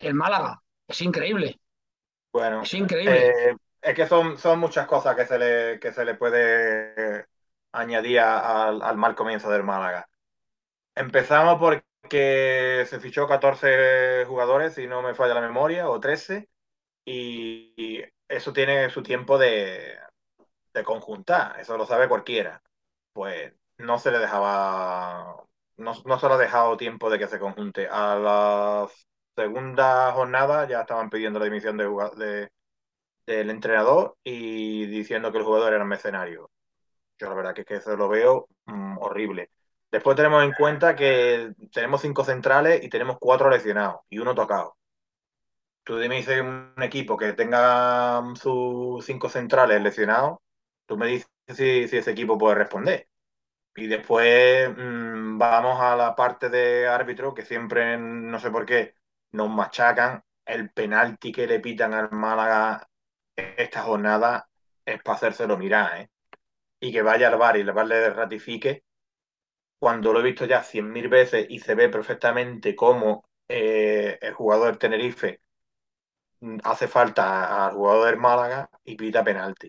[0.00, 0.62] el Málaga.
[0.88, 1.60] Es increíble,
[2.32, 3.32] Bueno, es increíble.
[3.38, 7.26] eh, es que son, son muchas cosas que se le, que se le puede
[7.72, 10.08] añadir a- al mal comienzo del Málaga.
[10.96, 16.48] Empezamos porque se fichó 14 jugadores, si no me falla la memoria, o 13,
[17.04, 19.96] y, eso tiene su tiempo de,
[20.74, 22.62] de conjuntar, eso lo sabe cualquiera.
[23.14, 25.44] Pues no se le dejaba,
[25.78, 27.88] no, no se le ha dejado tiempo de que se conjunte.
[27.90, 28.88] A la
[29.36, 31.86] segunda jornada ya estaban pidiendo la dimisión de,
[32.18, 32.50] de-
[33.26, 36.50] del entrenador y diciendo que el jugador era un mercenario.
[37.18, 39.50] Yo la verdad que, es que eso lo veo mm, horrible.
[39.96, 44.76] Después tenemos en cuenta que tenemos cinco centrales y tenemos cuatro lesionados y uno tocado.
[45.84, 50.38] Tú me dices un equipo que tenga mm, sus cinco centrales lesionados,
[50.86, 53.08] tú me dices si, ese equipo puede responder.
[53.76, 58.94] Y después mm, vamos a la parte de árbitro, que siempre, no sé por qué,
[59.32, 60.22] nos machacan.
[60.44, 62.86] El penalti que le pitan al Málaga
[63.36, 64.48] esta jornada
[64.84, 66.10] es para hacérselo mirar, ¿eh?
[66.80, 68.85] Y que vaya al VAR y el VAR le ratifique
[69.78, 74.34] cuando lo he visto ya cien mil veces y se ve perfectamente cómo eh, el
[74.34, 75.40] jugador del Tenerife
[76.40, 79.68] mm, hace falta al jugador del Málaga y pita penalti.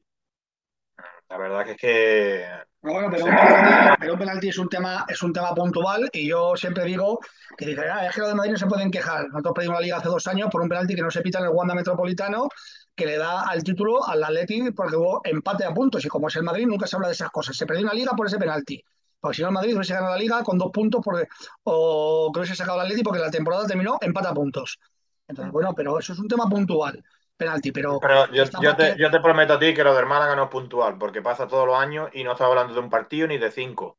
[1.29, 2.45] La verdad que es que
[2.82, 6.27] Bueno, pero un penalti, pero un penalti es un tema, es un tema puntual y
[6.27, 7.19] yo siempre digo
[7.57, 9.27] que dice, "Ah, es que los de Madrid no se pueden quejar.
[9.29, 11.45] Nosotros perdimos la liga hace dos años por un penalti que no se pita en
[11.45, 12.47] el Wanda Metropolitano,
[12.95, 16.36] que le da al título al Atleti porque hubo empate a puntos y como es
[16.38, 17.57] el Madrid nunca se habla de esas cosas.
[17.57, 18.82] Se perdió una liga por ese penalti.
[19.20, 21.28] Porque si no el Madrid hubiese ganado la liga con dos puntos por-
[21.63, 24.80] o que hubiese sacado el Atleti porque la temporada terminó empate a puntos.
[25.28, 27.03] Entonces, bueno, pero eso es un tema puntual,
[27.36, 30.36] penalti, pero Pero yo, te, parte- yo te prometo a ti que lo del Málaga
[30.36, 33.28] no es puntual, porque pasa todos los años y no estamos hablando de un partido
[33.28, 33.97] ni de cinco.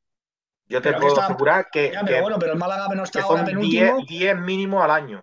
[0.67, 2.95] Yo te Pero que puedo está- asegurar que, ya, pero que- bueno, pero el Málaga
[2.95, 3.97] no está que ahora penúltimo.
[3.97, 5.23] 10, 10 mínimo al año.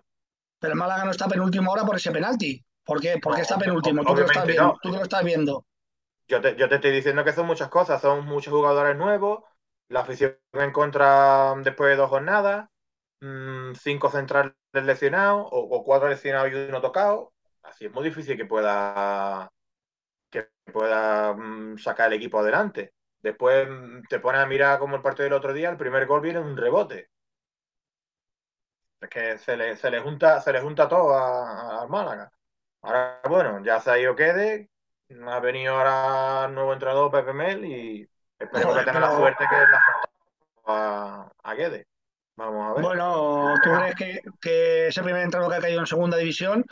[0.58, 2.64] Pero el Málaga no está penúltimo ahora por ese penalti.
[2.84, 3.18] ¿Por qué?
[3.20, 4.04] ¿Por qué No, está penúltimo?
[4.04, 4.62] Tú que lo estás viendo.
[4.64, 4.78] no.
[4.82, 5.64] Tú que lo estás viendo.
[6.28, 9.42] Yo te, yo te estoy diciendo que son muchas cosas, son muchos jugadores nuevos,
[9.88, 12.68] la afición en contra después de dos jornadas,
[13.20, 17.32] mm, cinco centrales lesionados o, cuatro lesionados y uno tocado.
[17.62, 19.50] Así es muy difícil que pueda,
[20.30, 22.94] que pueda mm, sacar el equipo adelante.
[23.20, 26.20] Después mm, te pones a mirar como el partido del otro día, el primer gol
[26.20, 27.10] viene en un rebote.
[29.00, 32.30] Es que se le, se le junta, se le junta todo al Málaga.
[32.82, 34.70] Ahora, bueno, ya se ha ido Quede,
[35.26, 38.08] ha venido ahora el nuevo entrenador Pepe Mel y
[38.38, 40.10] esperemos Joder, que tenga la suerte que le ha faltado
[40.66, 41.86] a, a Guede.
[42.36, 42.82] Vamos a ver.
[42.82, 46.64] Bueno, ¿tú crees que, que ese primer entrenador que ha caído en segunda división,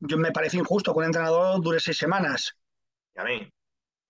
[0.00, 2.56] yo me parece injusto que un entrenador dure seis semanas?
[3.16, 3.50] Y a mí.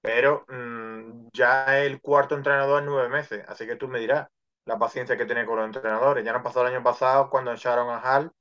[0.03, 4.29] Pero mm, ya el cuarto entrenador en nueve meses, así que tú me dirás
[4.67, 6.25] la paciencia que tiene con los entrenadores.
[6.25, 8.33] Ya nos pasó el año pasado cuando echaron a Hal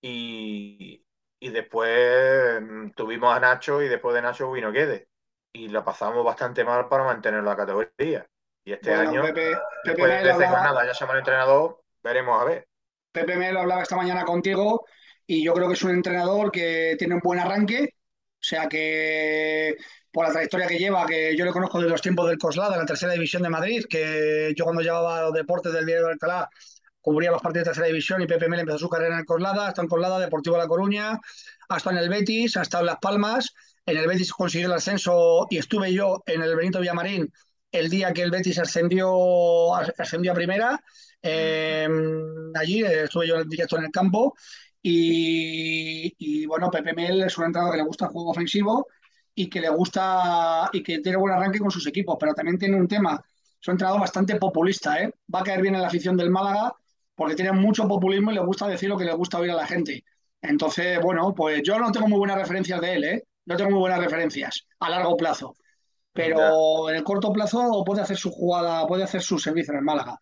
[0.00, 1.04] y,
[1.40, 5.08] y después mm, tuvimos a Nacho y después de Nacho vino Guede.
[5.52, 8.26] Y la pasamos bastante mal para mantener la categoría.
[8.64, 12.40] Y este Bueno, año, Pepe, Pepe después de hablaba, jornadas, ya llama el entrenador, veremos
[12.40, 12.68] a ver.
[13.12, 14.86] Pepe Mel hablaba esta mañana contigo
[15.26, 17.90] y yo creo que es un entrenador que tiene un buen arranque.
[18.40, 19.74] O sea que
[20.12, 22.86] por la trayectoria que lleva, que yo le conozco de los tiempos del Coslada, la
[22.86, 26.48] tercera división de Madrid, que yo cuando llevaba los deportes del Diario de Alcalá
[27.00, 29.66] cubría los partidos de tercera división y Pepe Mel empezó su carrera en el Coslada,
[29.66, 31.18] ha estado en Coslada, Deportivo La Coruña,
[31.68, 33.54] ha estado en el Betis, ha estado en Las Palmas,
[33.88, 37.32] en el Betis consiguió el ascenso y estuve yo en el Benito Villamarín
[37.72, 40.80] el día que el Betis ascendió, ascendió a primera.
[41.22, 41.88] Eh,
[42.54, 44.34] allí eh, estuve yo directo en el campo
[44.82, 48.86] y, y, bueno, Pepe Mel es un entrenador que le gusta el juego ofensivo
[49.34, 52.76] y que le gusta y que tiene buen arranque con sus equipos, pero también tiene
[52.76, 53.20] un tema,
[53.60, 55.12] es un entrenador bastante populista, ¿eh?
[55.34, 56.74] va a caer bien en la afición del Málaga
[57.14, 59.66] porque tiene mucho populismo y le gusta decir lo que le gusta oír a la
[59.66, 60.04] gente.
[60.40, 63.24] Entonces, bueno, pues yo no tengo muy buenas referencias de él, ¿eh?
[63.48, 65.56] No tengo muy buenas referencias a largo plazo.
[66.14, 66.52] Ya.
[66.52, 69.84] Pero en el corto plazo puede hacer su jugada, puede hacer su servicio en el
[69.84, 70.18] Málaga.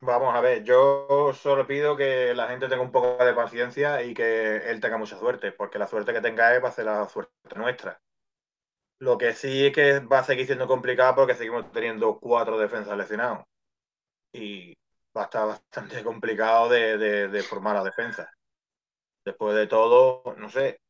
[0.00, 4.12] Vamos a ver, yo solo pido que la gente tenga un poco de paciencia y
[4.12, 7.08] que él tenga mucha suerte, porque la suerte que tenga él va a ser la
[7.08, 7.98] suerte nuestra.
[9.00, 12.96] Lo que sí es que va a seguir siendo complicado porque seguimos teniendo cuatro defensas
[12.96, 13.44] lesionados
[14.32, 14.74] y
[15.16, 18.30] va a estar bastante complicado de, de- de formar la defensa.
[19.24, 20.80] Después de todo, no sé,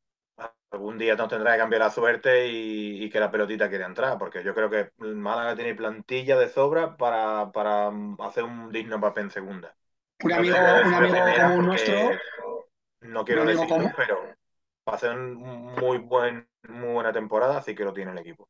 [0.71, 4.19] algún día nos tendrá que cambiar la suerte y, y que la pelotita quiera entrar,
[4.19, 9.01] porque yo creo que el Málaga tiene plantilla de sobra para, para hacer un digno
[9.01, 9.77] papel en segunda.
[10.25, 12.21] Un amigo, decir un amigo porque nuestro,
[13.03, 14.19] no quiero decirlo, común, pero
[14.89, 15.35] va a ser un
[15.81, 18.49] muy buen, muy buena temporada, así que lo tiene el equipo.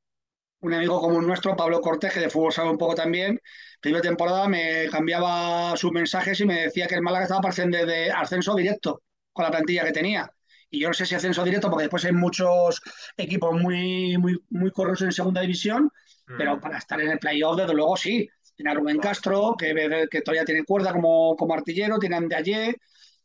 [0.60, 3.38] un amigo común nuestro, Pablo Cortés, que de fútbol sabe un poco también,
[3.80, 7.86] primera temporada me cambiaba sus mensajes y me decía que el Málaga estaba para ascender
[7.86, 10.30] de ascenso directo con la plantilla que tenía.
[10.74, 12.82] Y yo no sé si ascenso directo, porque después hay muchos
[13.16, 15.88] equipos muy, muy, muy corrosos en segunda división,
[16.36, 18.28] pero Mm, para estar en el playoff, desde luego sí.
[18.56, 18.98] Tiene a Rubén.
[18.98, 22.76] Castro, que, que todavía tiene cuerda como, como artillero, tiene a Andeaye,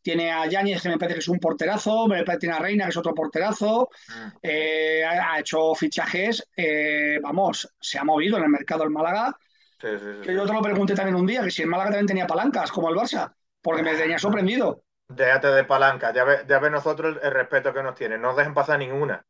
[0.01, 2.85] tiene a Yáñez, que me parece que es un porterazo, me parece tiene a Reina,
[2.85, 8.43] que es otro porterazo, Mm, eh, ha, hecho fichajes, eh, vamos, se ha movido en
[8.43, 9.35] el mercado el Málaga.
[9.81, 11.91] Sí, sí, sí, Que yo te lo pregunté también un día, que si el Málaga
[11.91, 14.83] también tenía palancas, como el Barça, porque me tenía sorprendido.
[15.09, 18.35] Déjate de palanca, ya ves ya ve nosotros el, el respeto que nos tienen, no
[18.35, 19.25] dejen pasar ninguna.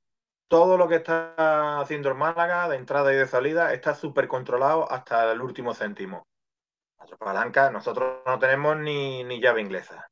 [0.49, 4.91] Todo lo que está haciendo el Málaga de entrada y de salida está súper controlado
[4.91, 6.27] hasta el último céntimo.
[6.99, 10.07] Nuestra palanca, nosotros no tenemos ni, ni llave inglesa.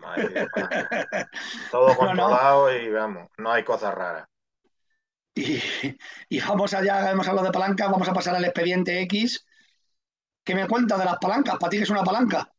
[0.00, 0.48] Palanca.
[1.70, 2.38] Todo No, no.
[2.38, 4.26] controlado y vamos, no hay cosas raras.
[5.34, 5.60] Y,
[6.28, 9.44] y vamos allá, hemos hablado de palancas, vamos a pasar al expediente X.
[10.44, 11.58] ¿Qué me cuentas de las palancas?
[11.58, 12.50] ¿Para ti qué es una palanca?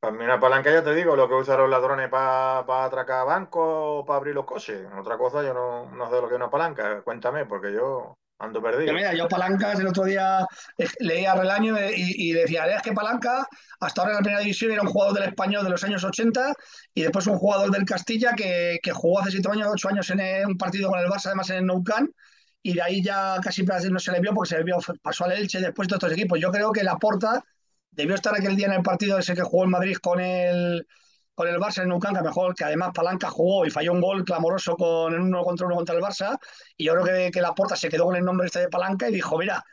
[0.00, 3.64] Para mí una palanca, ya te digo, lo que usan los ladrones para atracar bancos
[3.66, 4.86] o para abrir los coches.
[4.98, 7.02] Otra cosa, yo no, no sé lo que es una palanca.
[7.02, 8.94] Cuéntame, porque yo ando Que perdido.
[8.94, 10.46] mira, yo palancas, el otro día
[10.78, 13.46] eh, leía Relaño y, y decía, es que palanca,
[13.80, 16.54] hasta ahora en la primera división era un jugador del español de los años 80
[16.94, 20.20] y después un jugador del Castilla que, que jugó hace 7 años, 8 años en
[20.20, 22.10] eh, un partido con el Barça, además en el Nou Camp,
[22.62, 25.32] y de ahí ya casi no se le vio porque se le vio, pasó al
[25.32, 26.38] Elche después de estos equipos.
[26.40, 27.42] Yo creo que Laporta
[27.90, 30.86] debió estar aquel día en el partido ese que jugó en Madrid con el,
[31.34, 34.24] con el Barça en Camp, que mejor, que además Palanca jugó y falló un gol
[34.24, 36.38] clamoroso con en uno contra uno contra el Barça,
[36.76, 39.12] y yo creo que, que Laporta se quedó con el nombre este de Palanca y
[39.14, 39.64] dijo, mira,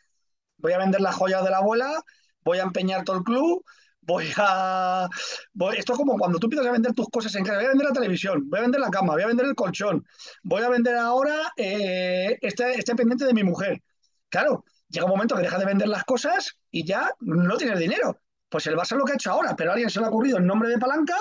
[0.58, 2.04] voy a vender las joyas de la abuela,
[2.44, 3.64] voy a empeñar todo el club,
[4.02, 5.08] voy a...
[5.54, 7.70] voy- Esto es como cuando tú empiezas a vender tus cosas en casa, voy a
[7.70, 10.06] vender la televisión, voy a vender la cama, voy a vender el colchón,
[10.44, 13.82] voy a vender ahora eh, este, este pendiente de mi mujer.
[14.30, 18.20] Claro, llega un momento que dejas de vender las cosas y ya no tienes dinero.
[18.50, 20.38] Pues el Barça lo que ha hecho ahora, pero a alguien se le ha ocurrido
[20.38, 21.18] el nombre de palanca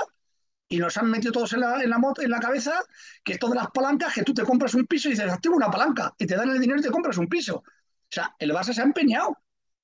[0.68, 2.80] y nos han metido todos en la, en la, en la cabeza
[3.24, 5.70] que esto de las palancas, que tú te compras un piso y dices, activo una
[5.70, 7.56] palanca, y te dan el dinero y te compras un piso.
[7.56, 7.64] O
[8.08, 9.36] sea, el Barça se ha empeñado,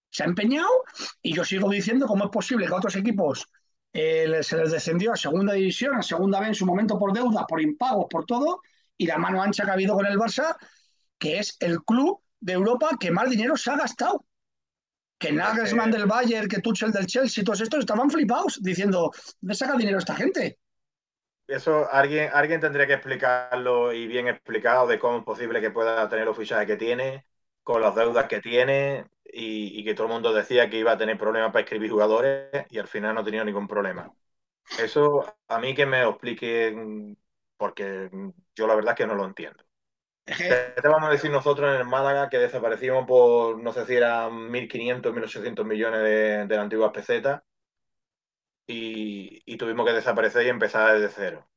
[0.09, 0.70] se ha empeñado,
[1.20, 3.47] y yo sigo diciendo cómo es posible que a otros equipos
[3.93, 7.45] eh, se les descendió a segunda división, a segunda B en su momento por deuda,
[7.47, 8.61] por impagos, por todo,
[8.97, 10.57] y la mano ancha que ha habido con el Barça,
[11.18, 14.24] que es el club de Europa que más dinero se ha gastado.
[15.18, 19.76] Que Nagelsmann del Bayern, que Tuchel del Chelsea, todos estos estaban flipados diciendo, ¿dónde saca
[19.76, 20.59] dinero esta gente?
[21.47, 26.09] Eso alguien, alguien tendría que explicarlo y bien explicado de cómo es posible que pueda
[26.09, 27.26] tener los fichajes que tiene,
[27.64, 30.99] con las deudas que tiene y, y que todo el mundo decía que iba a
[30.99, 34.12] tener problemas para escribir jugadores y al final no ha tenido ningún problema.
[34.76, 36.74] Eso a mí que me lo explique
[37.57, 38.11] porque
[38.55, 39.64] yo la verdad es que no lo entiendo.
[40.27, 43.73] Es ¿Qué que, te vamos a decir nosotros en el Málaga que desaparecimos por, no
[43.73, 47.45] sé si eran 1.500, 1.800 millones de, de la antigua peseta
[48.66, 51.49] y, y tuvimos que desaparecer y empezar desde cero?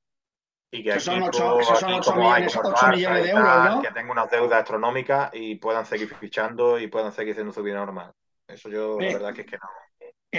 [0.72, 2.48] Y que que son son aquí como hay,
[2.90, 3.82] millones, de euros, tal, ¿no?
[3.82, 7.76] que tengan unas deudas astronómicas y puedan seguir fichando y puedan seguir haciendo su vida
[7.78, 8.14] normal.
[8.48, 9.68] Eso yo la Eh, verdad que es que no.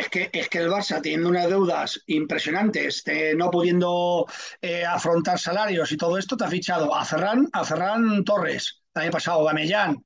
[0.00, 4.26] Es que, es que el Barça, teniendo unas deudas impresionantes, de no pudiendo
[4.60, 9.02] eh, afrontar salarios y todo esto, te ha fichado a Ferran, a Ferran Torres, el
[9.02, 10.04] año pasado, a Mellán,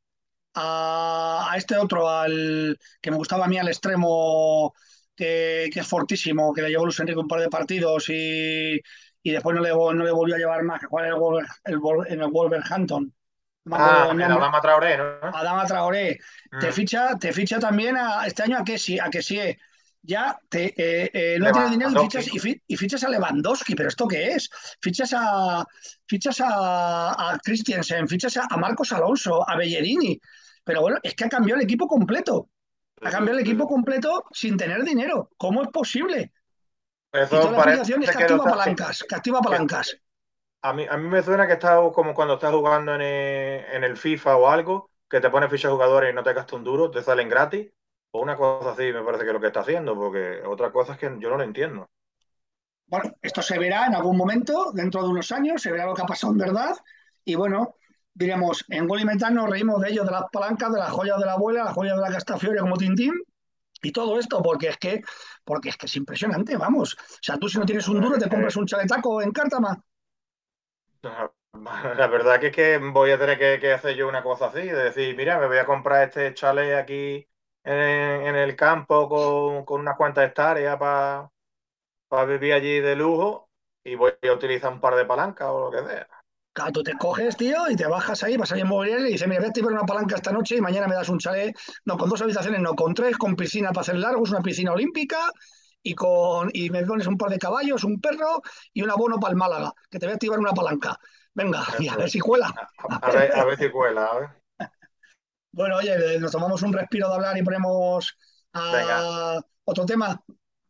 [0.54, 4.74] a, a este otro, al que me gustaba a mí al extremo,
[5.16, 8.80] que, que es fortísimo, que le llevó Luis Enrique un par de partidos y,
[9.22, 12.12] y después no le, no le volvió a llevar más, que juega en el, Wolver-
[12.12, 13.14] en el Wolverhampton.
[13.70, 14.08] Ah.
[14.10, 15.04] Adama Traoré, ¿no?
[15.32, 16.18] Adama Traoré.
[16.58, 16.72] Te Mm.
[16.72, 19.58] ficha, te ficha también a, este año a Kessie, a Kessie.
[20.08, 23.74] Ya te, eh, eh, no tienes dinero y fichas, y, fi- y fichas a Lewandowski,
[23.74, 24.48] pero ¿esto qué es?
[24.80, 25.64] Fichas a
[26.06, 30.18] fichas a, a Christiansen, fichas a, a Marcos Alonso, a Bellerini.
[30.64, 32.48] Pero bueno, es que ha cambiado el equipo completo.
[33.02, 35.30] Ha cambiado el equipo completo sin tener dinero.
[35.38, 36.32] ¿Cómo es posible?
[37.12, 39.86] Eso parece que que activa palancas, que activa palancas.
[40.62, 43.84] A mí, a mí me suena que está como cuando estás jugando en el, en
[43.84, 46.90] el FIFA o algo, que te pones fichas jugadores y no te gastas un duro,
[46.90, 47.70] te salen gratis.
[48.12, 50.92] O una cosa así me parece que es lo que está haciendo, porque otra cosa
[50.94, 51.86] es que yo no lo entiendo.
[52.86, 56.02] Bueno, esto se verá en algún momento, dentro de unos años, se verá lo que
[56.02, 56.74] ha pasado en verdad.
[57.24, 57.74] Y bueno,
[58.14, 61.18] diremos, en Gol y Metal nos reímos de ellos, de las palancas, de las joyas
[61.18, 63.12] de la abuela, las joyas de la Castafiore como Tintín.
[63.82, 65.02] Y todo esto, porque es que,
[65.44, 66.94] porque es que es impresionante, vamos.
[66.94, 69.78] O sea, tú si no tienes un duro, te compras un chaletaco en Cártama.
[71.96, 74.62] La verdad que es que voy a tener que, que hacer yo una cosa así,
[74.62, 77.28] de decir, mira, me voy a comprar este chalet aquí
[77.72, 81.30] en, en el campo con, con unas cuantas hectáreas para
[82.26, 83.50] vivir allí de lujo
[83.84, 86.08] y voy a utilizar un par de palancas o lo que sea.
[86.52, 89.40] Claro, tú te coges, tío, y te bajas ahí, vas a inmobiliaria y dices, mira,
[89.40, 92.08] voy a activar una palanca esta noche y mañana me das un chalet, no, con
[92.10, 95.30] dos habitaciones, no, con tres, con piscina para hacer largos, una piscina olímpica
[95.82, 98.42] y con y me pones un par de caballos, un perro
[98.72, 100.96] y un abono para el Málaga, que te voy a activar una palanca.
[101.32, 102.52] Venga, y a ver si cuela.
[102.88, 104.30] A, a ver, a ver si cuela, a ver.
[105.58, 108.16] Bueno, oye, nos tomamos un respiro de hablar y ponemos
[108.52, 109.44] a Venga.
[109.64, 110.22] otro tema.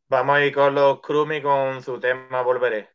[0.09, 2.89] Vamos a ir con los Krumi con su tema Volveré.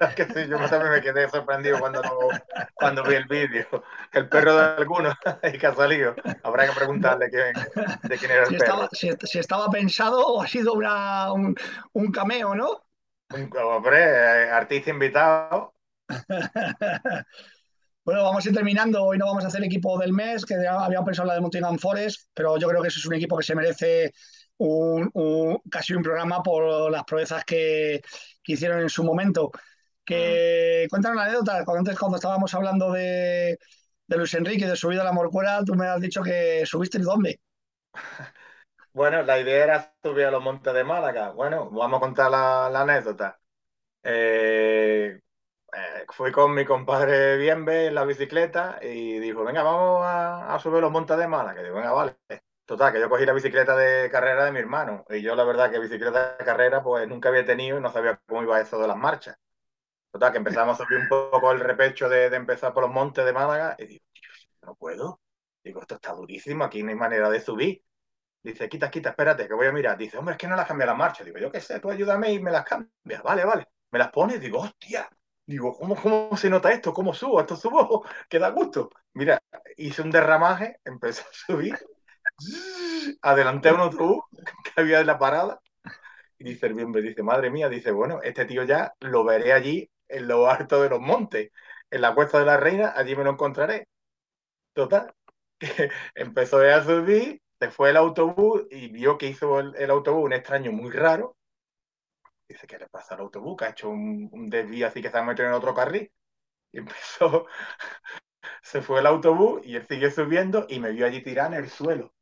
[0.16, 2.02] que sí, yo también me quedé sorprendido cuando,
[2.74, 3.66] cuando vi el vídeo.
[4.12, 6.16] El perro de alguno y que ha salido.
[6.42, 7.56] Habrá que preguntarle quién-
[8.06, 8.78] de quién era el Si perro.
[8.78, 11.54] estaba, si, si estaba pensado o ha sido una, un,
[11.92, 12.82] un cameo, ¿no?
[13.32, 15.74] Un- Hombre, eh, artista invitado.
[18.04, 19.04] Bueno, vamos a ir terminando.
[19.04, 21.78] Hoy no vamos a hacer equipo del mes, que había pensado en la de Nottingham
[21.78, 24.12] Forest, pero yo creo que ese es un equipo que se merece
[24.58, 28.00] un, un- casi un programa por las proezas que,
[28.42, 29.50] que hicieron en su momento.
[30.10, 31.64] Que cuéntanos una anécdota.
[31.78, 33.56] Antes, cuando estábamos hablando de,
[34.08, 37.40] Luis Enrique de subida a la Morcuera, tú me has dicho que subiste dónde.
[38.92, 41.30] Bueno, la idea era subir a los montes de Málaga.
[41.30, 43.38] Bueno, vamos a contar la, anécdota.
[44.02, 45.20] Eh,
[45.72, 50.58] eh, fui con mi compadre Bienve en la bicicleta y dijo, venga, vamos a, a
[50.58, 51.62] subir los montes de Málaga.
[51.62, 52.16] Digo, venga, vale.
[52.64, 55.04] Total, que yo cogí la bicicleta de carrera de mi hermano.
[55.08, 58.20] Y yo la verdad que bicicleta de carrera pues nunca había tenido y no sabía
[58.26, 59.38] cómo iba eso de las marchas.
[60.10, 63.24] Total, que empezamos a subir un poco el repecho de, de empezar por los montes
[63.24, 64.22] de Málaga y digo, "Tío,
[64.62, 65.20] no puedo.
[65.62, 67.82] Digo, esto está durísimo, aquí no hay manera de subir.
[68.42, 69.98] Dice, quita, quita, espérate, que voy a mirar.
[69.98, 71.24] Dice, hombre, es que no las cambia la marcha.
[71.24, 73.22] Digo, yo qué sé, tú ayúdame y me las cambia.
[73.22, 73.68] Vale, vale.
[73.90, 75.08] Me las pone, digo, hostia.
[75.46, 76.92] Digo, ¿cómo, cómo se nota esto?
[76.94, 77.40] ¿Cómo subo?
[77.40, 78.90] Esto subo, que da gusto.
[79.14, 79.38] Mira,
[79.76, 81.78] hice un derramaje, empecé a subir.
[83.22, 84.24] Adelanté a un autobús
[84.64, 85.60] que había en la parada.
[86.38, 89.90] Y dice el Bienve, dice, madre mía, dice, bueno, este tío ya lo veré allí
[90.10, 91.50] en lo alto de los montes,
[91.90, 93.88] en la Cuesta de la Reina, allí me lo encontraré.
[94.74, 95.14] Total,
[96.14, 100.32] empezó a subir, se fue el autobús y vio que hizo el, el autobús un
[100.34, 101.36] extraño muy raro.
[102.48, 103.56] Dice, ¿qué le pasa al autobús?
[103.56, 106.10] Que ha hecho un, un desvío así que se ha metido en otro carril.
[106.72, 107.46] Y empezó,
[108.62, 111.70] se fue el autobús y él siguió subiendo y me vio allí tirado en el
[111.70, 112.14] suelo.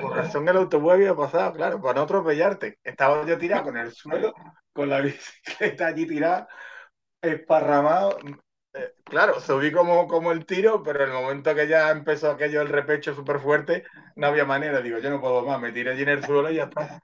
[0.00, 2.78] Por razón el autobús había pasado, claro, para no atropellarte.
[2.84, 4.34] Estaba yo tirado con el suelo,
[4.72, 6.48] con la bicicleta allí tirada,
[7.22, 8.18] esparramado.
[8.72, 12.60] Eh, claro, subí como, como el tiro, pero en el momento que ya empezó aquello
[12.62, 13.84] el repecho súper fuerte,
[14.16, 14.80] no había manera.
[14.80, 17.00] Digo, yo no puedo más, me tiré allí en el suelo y ya está.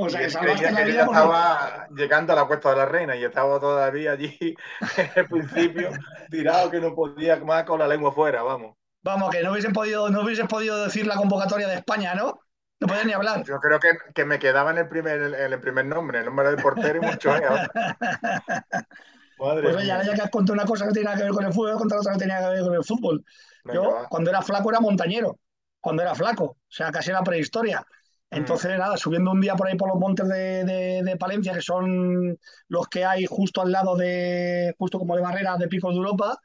[0.00, 3.24] O sea, que creía que yo estaba llegando a la Cuesta de la Reina y
[3.24, 4.38] estaba todavía allí
[4.96, 5.90] en el principio,
[6.30, 8.76] tirado que no podía más con la lengua fuera, vamos.
[9.02, 12.40] Vamos, que no hubiesen podido, no hubiesen podido decir la convocatoria de España, ¿no?
[12.80, 13.42] No podías ni hablar.
[13.42, 16.48] Yo creo que, que me quedaba en el primer, en el primer nombre, el nombre
[16.50, 17.42] del portero y mucho ¿eh?
[19.38, 21.52] Madre Pues oye, ya que has contado una cosa que tenía que ver con el
[21.52, 23.24] fútbol, a contar otra que tenía que ver con el fútbol.
[23.64, 24.08] Venga, Yo, va.
[24.08, 25.38] cuando era flaco, era montañero.
[25.80, 26.44] Cuando era flaco.
[26.44, 27.84] O sea, casi era prehistoria.
[28.30, 31.62] Entonces, nada, subiendo un día por ahí por los montes de, de- de Palencia, que
[31.62, 35.98] son los que hay justo al lado de, justo como de barrera de Picos de
[35.98, 36.38] Europa,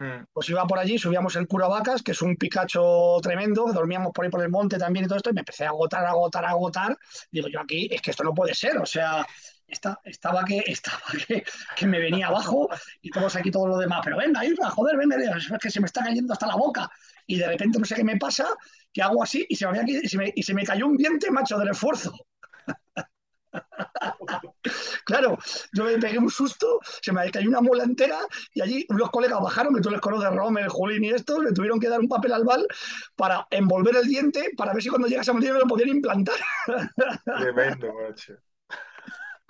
[0.00, 0.24] Mm.
[0.32, 4.30] pues iba por allí, subíamos el Curavacas, que es un picacho tremendo, dormíamos por ahí
[4.30, 6.50] por el monte también y todo esto, y me empecé a agotar, a agotar, a
[6.50, 6.96] agotar.
[7.30, 9.26] Digo, yo aquí, es que esto no puede ser, o sea,
[9.66, 11.02] esta- estaba, que, estaba
[11.76, 12.68] que, me venía abajo
[13.02, 15.86] y todos aquí, todos los demás, pero venga, Isra, joder, venga, es que se me
[15.86, 16.90] está cayendo hasta la boca.
[17.26, 18.46] Y de repente no sé qué me pasa,
[18.92, 21.30] que hago así y se me, y se me, y se me cayó un diente,
[21.30, 22.12] macho, del esfuerzo.
[25.04, 25.38] Claro,
[25.72, 28.18] yo me pegué un susto, se me cayó una muela entera
[28.54, 31.80] y allí los colegas bajaron, que tú les conoces, Romer, Julín y estos, me tuvieron
[31.80, 32.66] que dar un papel al bal
[33.16, 36.36] para envolver el diente para ver si cuando llegase a Madrid me lo podían implantar.
[37.24, 38.34] Tremendo, macho.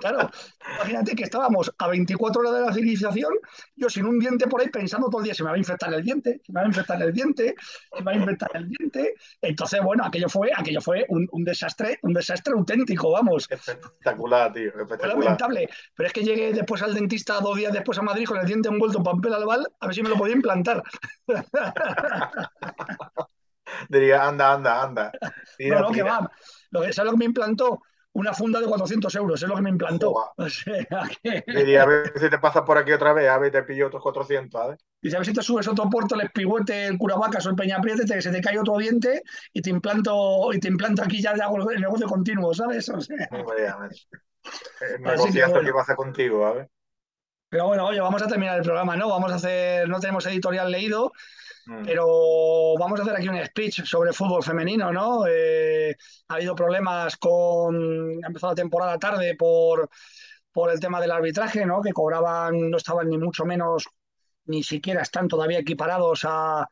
[0.00, 0.30] Claro,
[0.76, 3.32] imagínate que estábamos a 24 horas de la civilización,
[3.76, 5.92] yo sin un diente por ahí pensando todo el día, se me va a infectar
[5.92, 7.54] el diente, se me va a infectar el diente,
[7.92, 9.14] se me va a infectar el diente.
[9.42, 13.46] Entonces, bueno, aquello fue, aquello fue un, un desastre, un desastre auténtico, vamos.
[13.50, 15.18] Espectacular, tío, Fue espectacular.
[15.18, 18.46] lamentable, pero es que llegué después al dentista dos días después a Madrid con el
[18.46, 20.82] diente envuelto en papel albal a ver si me lo podía implantar.
[23.88, 25.12] Diría, anda, anda, anda.
[25.56, 26.30] Tira, no, no, que va.
[26.70, 27.82] Lo que, ¿Sabes lo que me implantó?
[28.12, 30.14] Una funda de 400 euros, es lo que me implantó.
[30.36, 30.84] O sea,
[31.22, 33.86] que- Diría, a ver si te pasas por aquí otra vez, a ver, te pillo
[33.86, 34.80] otros 400, ¿sabes?
[35.02, 38.04] Y a ver si te subes otro puerto, el espigüete, el curavacas o el peñapriete,
[38.04, 41.70] te, se te cae otro diente y te implanto, y te implanto aquí ya hago
[41.70, 42.88] el negocio continuo, ¿sabes?
[42.88, 43.90] O sea, a ver.
[45.04, 45.60] Así que bueno.
[45.72, 46.68] que a hacer contigo, ¿sabes?
[47.48, 49.08] pero bueno, oye, vamos a terminar el programa, ¿no?
[49.08, 51.12] Vamos a hacer, no tenemos editorial leído,
[51.70, 51.84] Mm.
[51.84, 55.24] pero vamos a hacer aquí un speech sobre fútbol femenino, ¿no?
[55.28, 55.94] Eh,
[56.26, 58.24] ha habido problemas con.
[58.24, 59.88] Ha empezado la temporada tarde por,
[60.50, 61.80] por el tema del arbitraje, ¿no?
[61.80, 63.88] Que cobraban, no estaban ni mucho menos,
[64.46, 66.68] ni siquiera están todavía equiparados a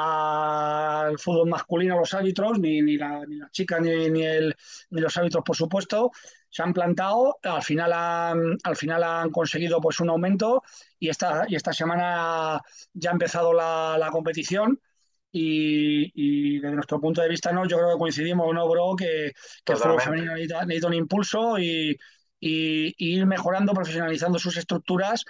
[0.00, 4.54] al fútbol masculino los árbitros, ni, ni, la, ni las chicas ni, ni, el,
[4.90, 6.12] ni los árbitros, por supuesto,
[6.50, 10.62] se han plantado, al final han, al final han conseguido pues un aumento
[10.98, 12.60] y esta, y esta semana
[12.92, 14.80] ya ha empezado la, la competición
[15.30, 18.96] y, y desde nuestro punto de vista, no, yo creo que coincidimos, ¿no, bro?
[18.96, 19.32] Que,
[19.64, 21.96] que el fútbol femenino necesita, necesita un impulso y,
[22.40, 25.24] y- y ir mejorando, profesionalizando sus estructuras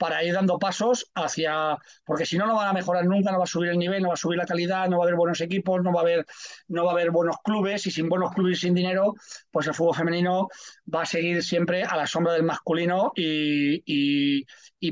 [0.00, 1.76] para ir dando pasos hacia,
[2.06, 4.08] porque si no, no van a mejorar nunca, no va a subir el nivel, no
[4.08, 6.24] va a subir la calidad, no va a haber buenos equipos, no va a haber,
[6.68, 9.12] no va a haber buenos clubes y sin buenos clubes y sin dinero,
[9.50, 10.48] pues el fútbol femenino
[10.92, 14.42] va a seguir siempre a la sombra del masculino y,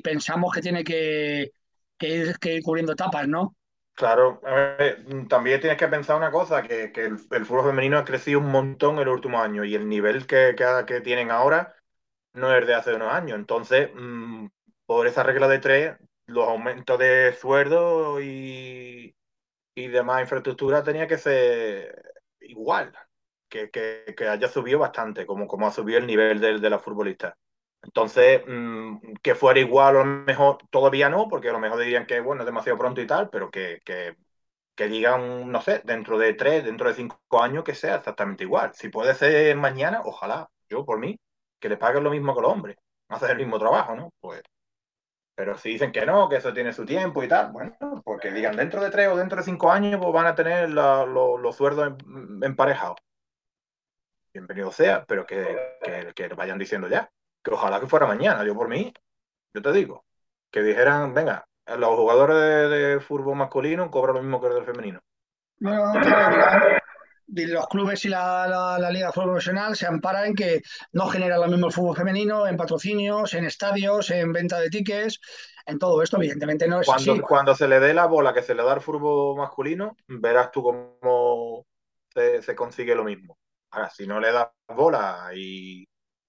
[0.04, 1.52] pensamos que tiene que,
[1.96, 3.56] que ir, cubriendo etapas, ¿no?
[3.94, 7.96] Claro, a ver, también tienes que pensar una cosa, que, que el, el fútbol femenino
[7.96, 11.30] ha crecido un montón en los últimos años y el nivel que, que, que tienen
[11.30, 11.74] ahora
[12.34, 13.38] no es de hace unos años.
[13.38, 14.46] Entonces, mm,
[14.88, 19.14] por esa regla de tres, los aumentos de sueldo y,
[19.74, 22.02] y demás infraestructura tenía que ser
[22.40, 22.92] igual,
[23.48, 26.78] que, que, que haya subido bastante, como, como ha subido el nivel de, de la
[26.78, 27.36] futbolista.
[27.82, 32.06] Entonces, mm, que fuera igual a lo mejor, todavía no, porque a lo mejor dirían
[32.06, 34.16] que bueno, es demasiado pronto y tal, pero que, que,
[34.76, 38.72] que digan, no sé, dentro de tres, dentro de cinco años, que sea exactamente igual.
[38.74, 41.18] Si puede ser mañana, ojalá, yo por mí,
[41.60, 42.76] que le paguen lo mismo que los hombres,
[43.08, 44.12] hacen el mismo trabajo, ¿no?
[44.20, 44.42] Pues,
[45.38, 48.32] pero si dicen que no, que eso tiene su tiempo y tal, bueno, pues que
[48.32, 51.38] digan dentro de tres o dentro de cinco años, pues van a tener la- lo-
[51.38, 52.96] los sueldos em- emparejados.
[54.34, 55.78] Bienvenido sea, pero que,
[56.12, 57.08] que, vayan diciendo ya.
[57.44, 58.92] Que ojalá que fuera mañana, yo por mí,
[59.54, 60.04] yo te digo,
[60.50, 62.36] que dijeran, venga, los jugadores
[62.68, 65.00] de, fútbol masculino cobran lo mismo que los del femenino.
[65.60, 66.87] Claro, digamos, y
[67.28, 70.62] los clubes y la, la- la Liga de Fútbol Profesional se amparan en que
[70.92, 75.20] no generan lo mismo el fútbol femenino en patrocinios, en estadios, en venta de tickets,
[75.66, 76.16] en todo esto.
[76.16, 77.20] Evidentemente no es Cuando, así.
[77.20, 80.62] cuando se le dé la bola que se le da al fútbol masculino, verás tú
[80.62, 81.66] cómo
[82.14, 83.38] se, se consigue lo mismo.
[83.70, 85.86] Ahora, si no le das bola y,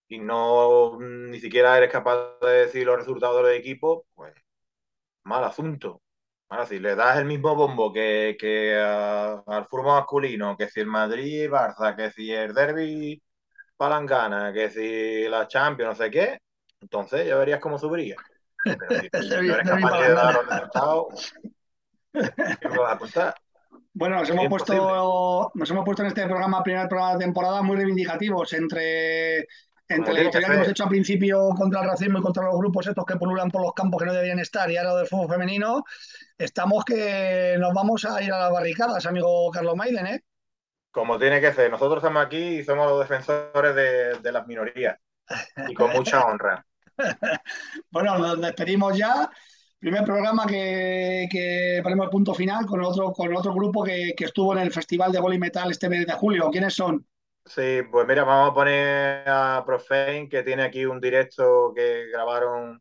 [0.10, 4.34] y no ni siquiera eres capaz de decir los resultados del equipo, pues
[5.26, 6.02] mal asunto.
[6.50, 10.88] Ahora, si le das el mismo bombo que, que al fútbol masculino, que si el
[10.88, 13.22] Madrid, Barça, que si el Derby,
[13.78, 16.40] Palangana, que si la Champions, no sé qué,
[16.82, 18.16] entonces ya verías cómo subiría.
[18.64, 20.34] Pero si, El si Derby- no eres Derby capaz de dar Palangana.
[20.34, 21.34] los resultados,
[22.60, 23.36] ¿qué me vas a contar?
[23.94, 27.76] Bueno, nos hemos puesto, nos hemos puesto en este programa, primer programa de temporada, muy
[27.78, 29.46] reivindicativos entre,
[29.90, 32.56] entre la que editorial que hemos hecho al principio contra el racismo y contra los
[32.58, 35.30] grupos estos que pululan por los campos que no deberían estar y ahora del fútbol
[35.30, 35.84] femenino,
[36.38, 40.24] estamos que nos vamos a ir a las barricadas, amigo Carlos Maiden, ¿eh?
[40.92, 41.70] Como tiene que ser.
[41.72, 44.98] Nosotros estamos aquí y somos los defensores de, de las minorías.
[45.68, 46.66] Y con mucha honra.
[47.92, 49.30] Bueno, nos despedimos ya.
[49.78, 54.26] Primer programa que, que ponemos el punto final con otro, con otro grupo que, que
[54.26, 56.50] estuvo en el Festival de Gol y Metal este mes de julio.
[56.52, 57.06] ¿Quiénes son?
[57.50, 62.80] Sí, pues mira, vamos a poner a Profane, que tiene aquí un directo que grabaron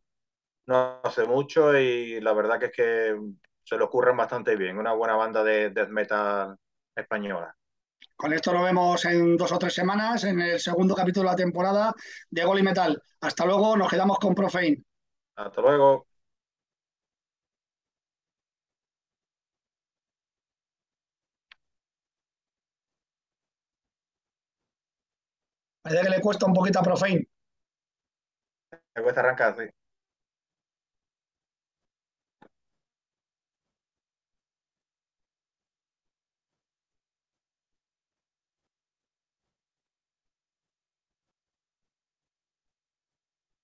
[0.66, 3.16] no hace mucho y la verdad que es que
[3.64, 4.76] se lo ocurren bastante bien.
[4.76, 6.54] Una buena banda de death metal
[6.94, 7.56] española.
[8.14, 11.44] Con esto nos vemos en dos o tres semanas en el segundo capítulo de la
[11.44, 11.94] temporada
[12.28, 13.02] de Gol y Metal.
[13.22, 14.82] Hasta luego, nos quedamos con Profane.
[15.36, 16.07] Hasta luego.
[25.88, 27.26] Parece que le cuesta un poquito a Profane.
[28.94, 29.64] Me cuesta arrancar, sí.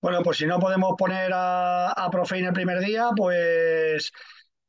[0.01, 4.11] Bueno, pues si no podemos poner a, a Profane el primer día, pues,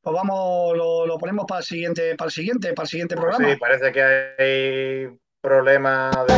[0.01, 3.37] pues vamos, lo, lo ponemos para el siguiente, para el siguiente, para el siguiente Pues
[3.37, 3.49] programa.
[3.49, 6.35] sí, parece que hay problema de...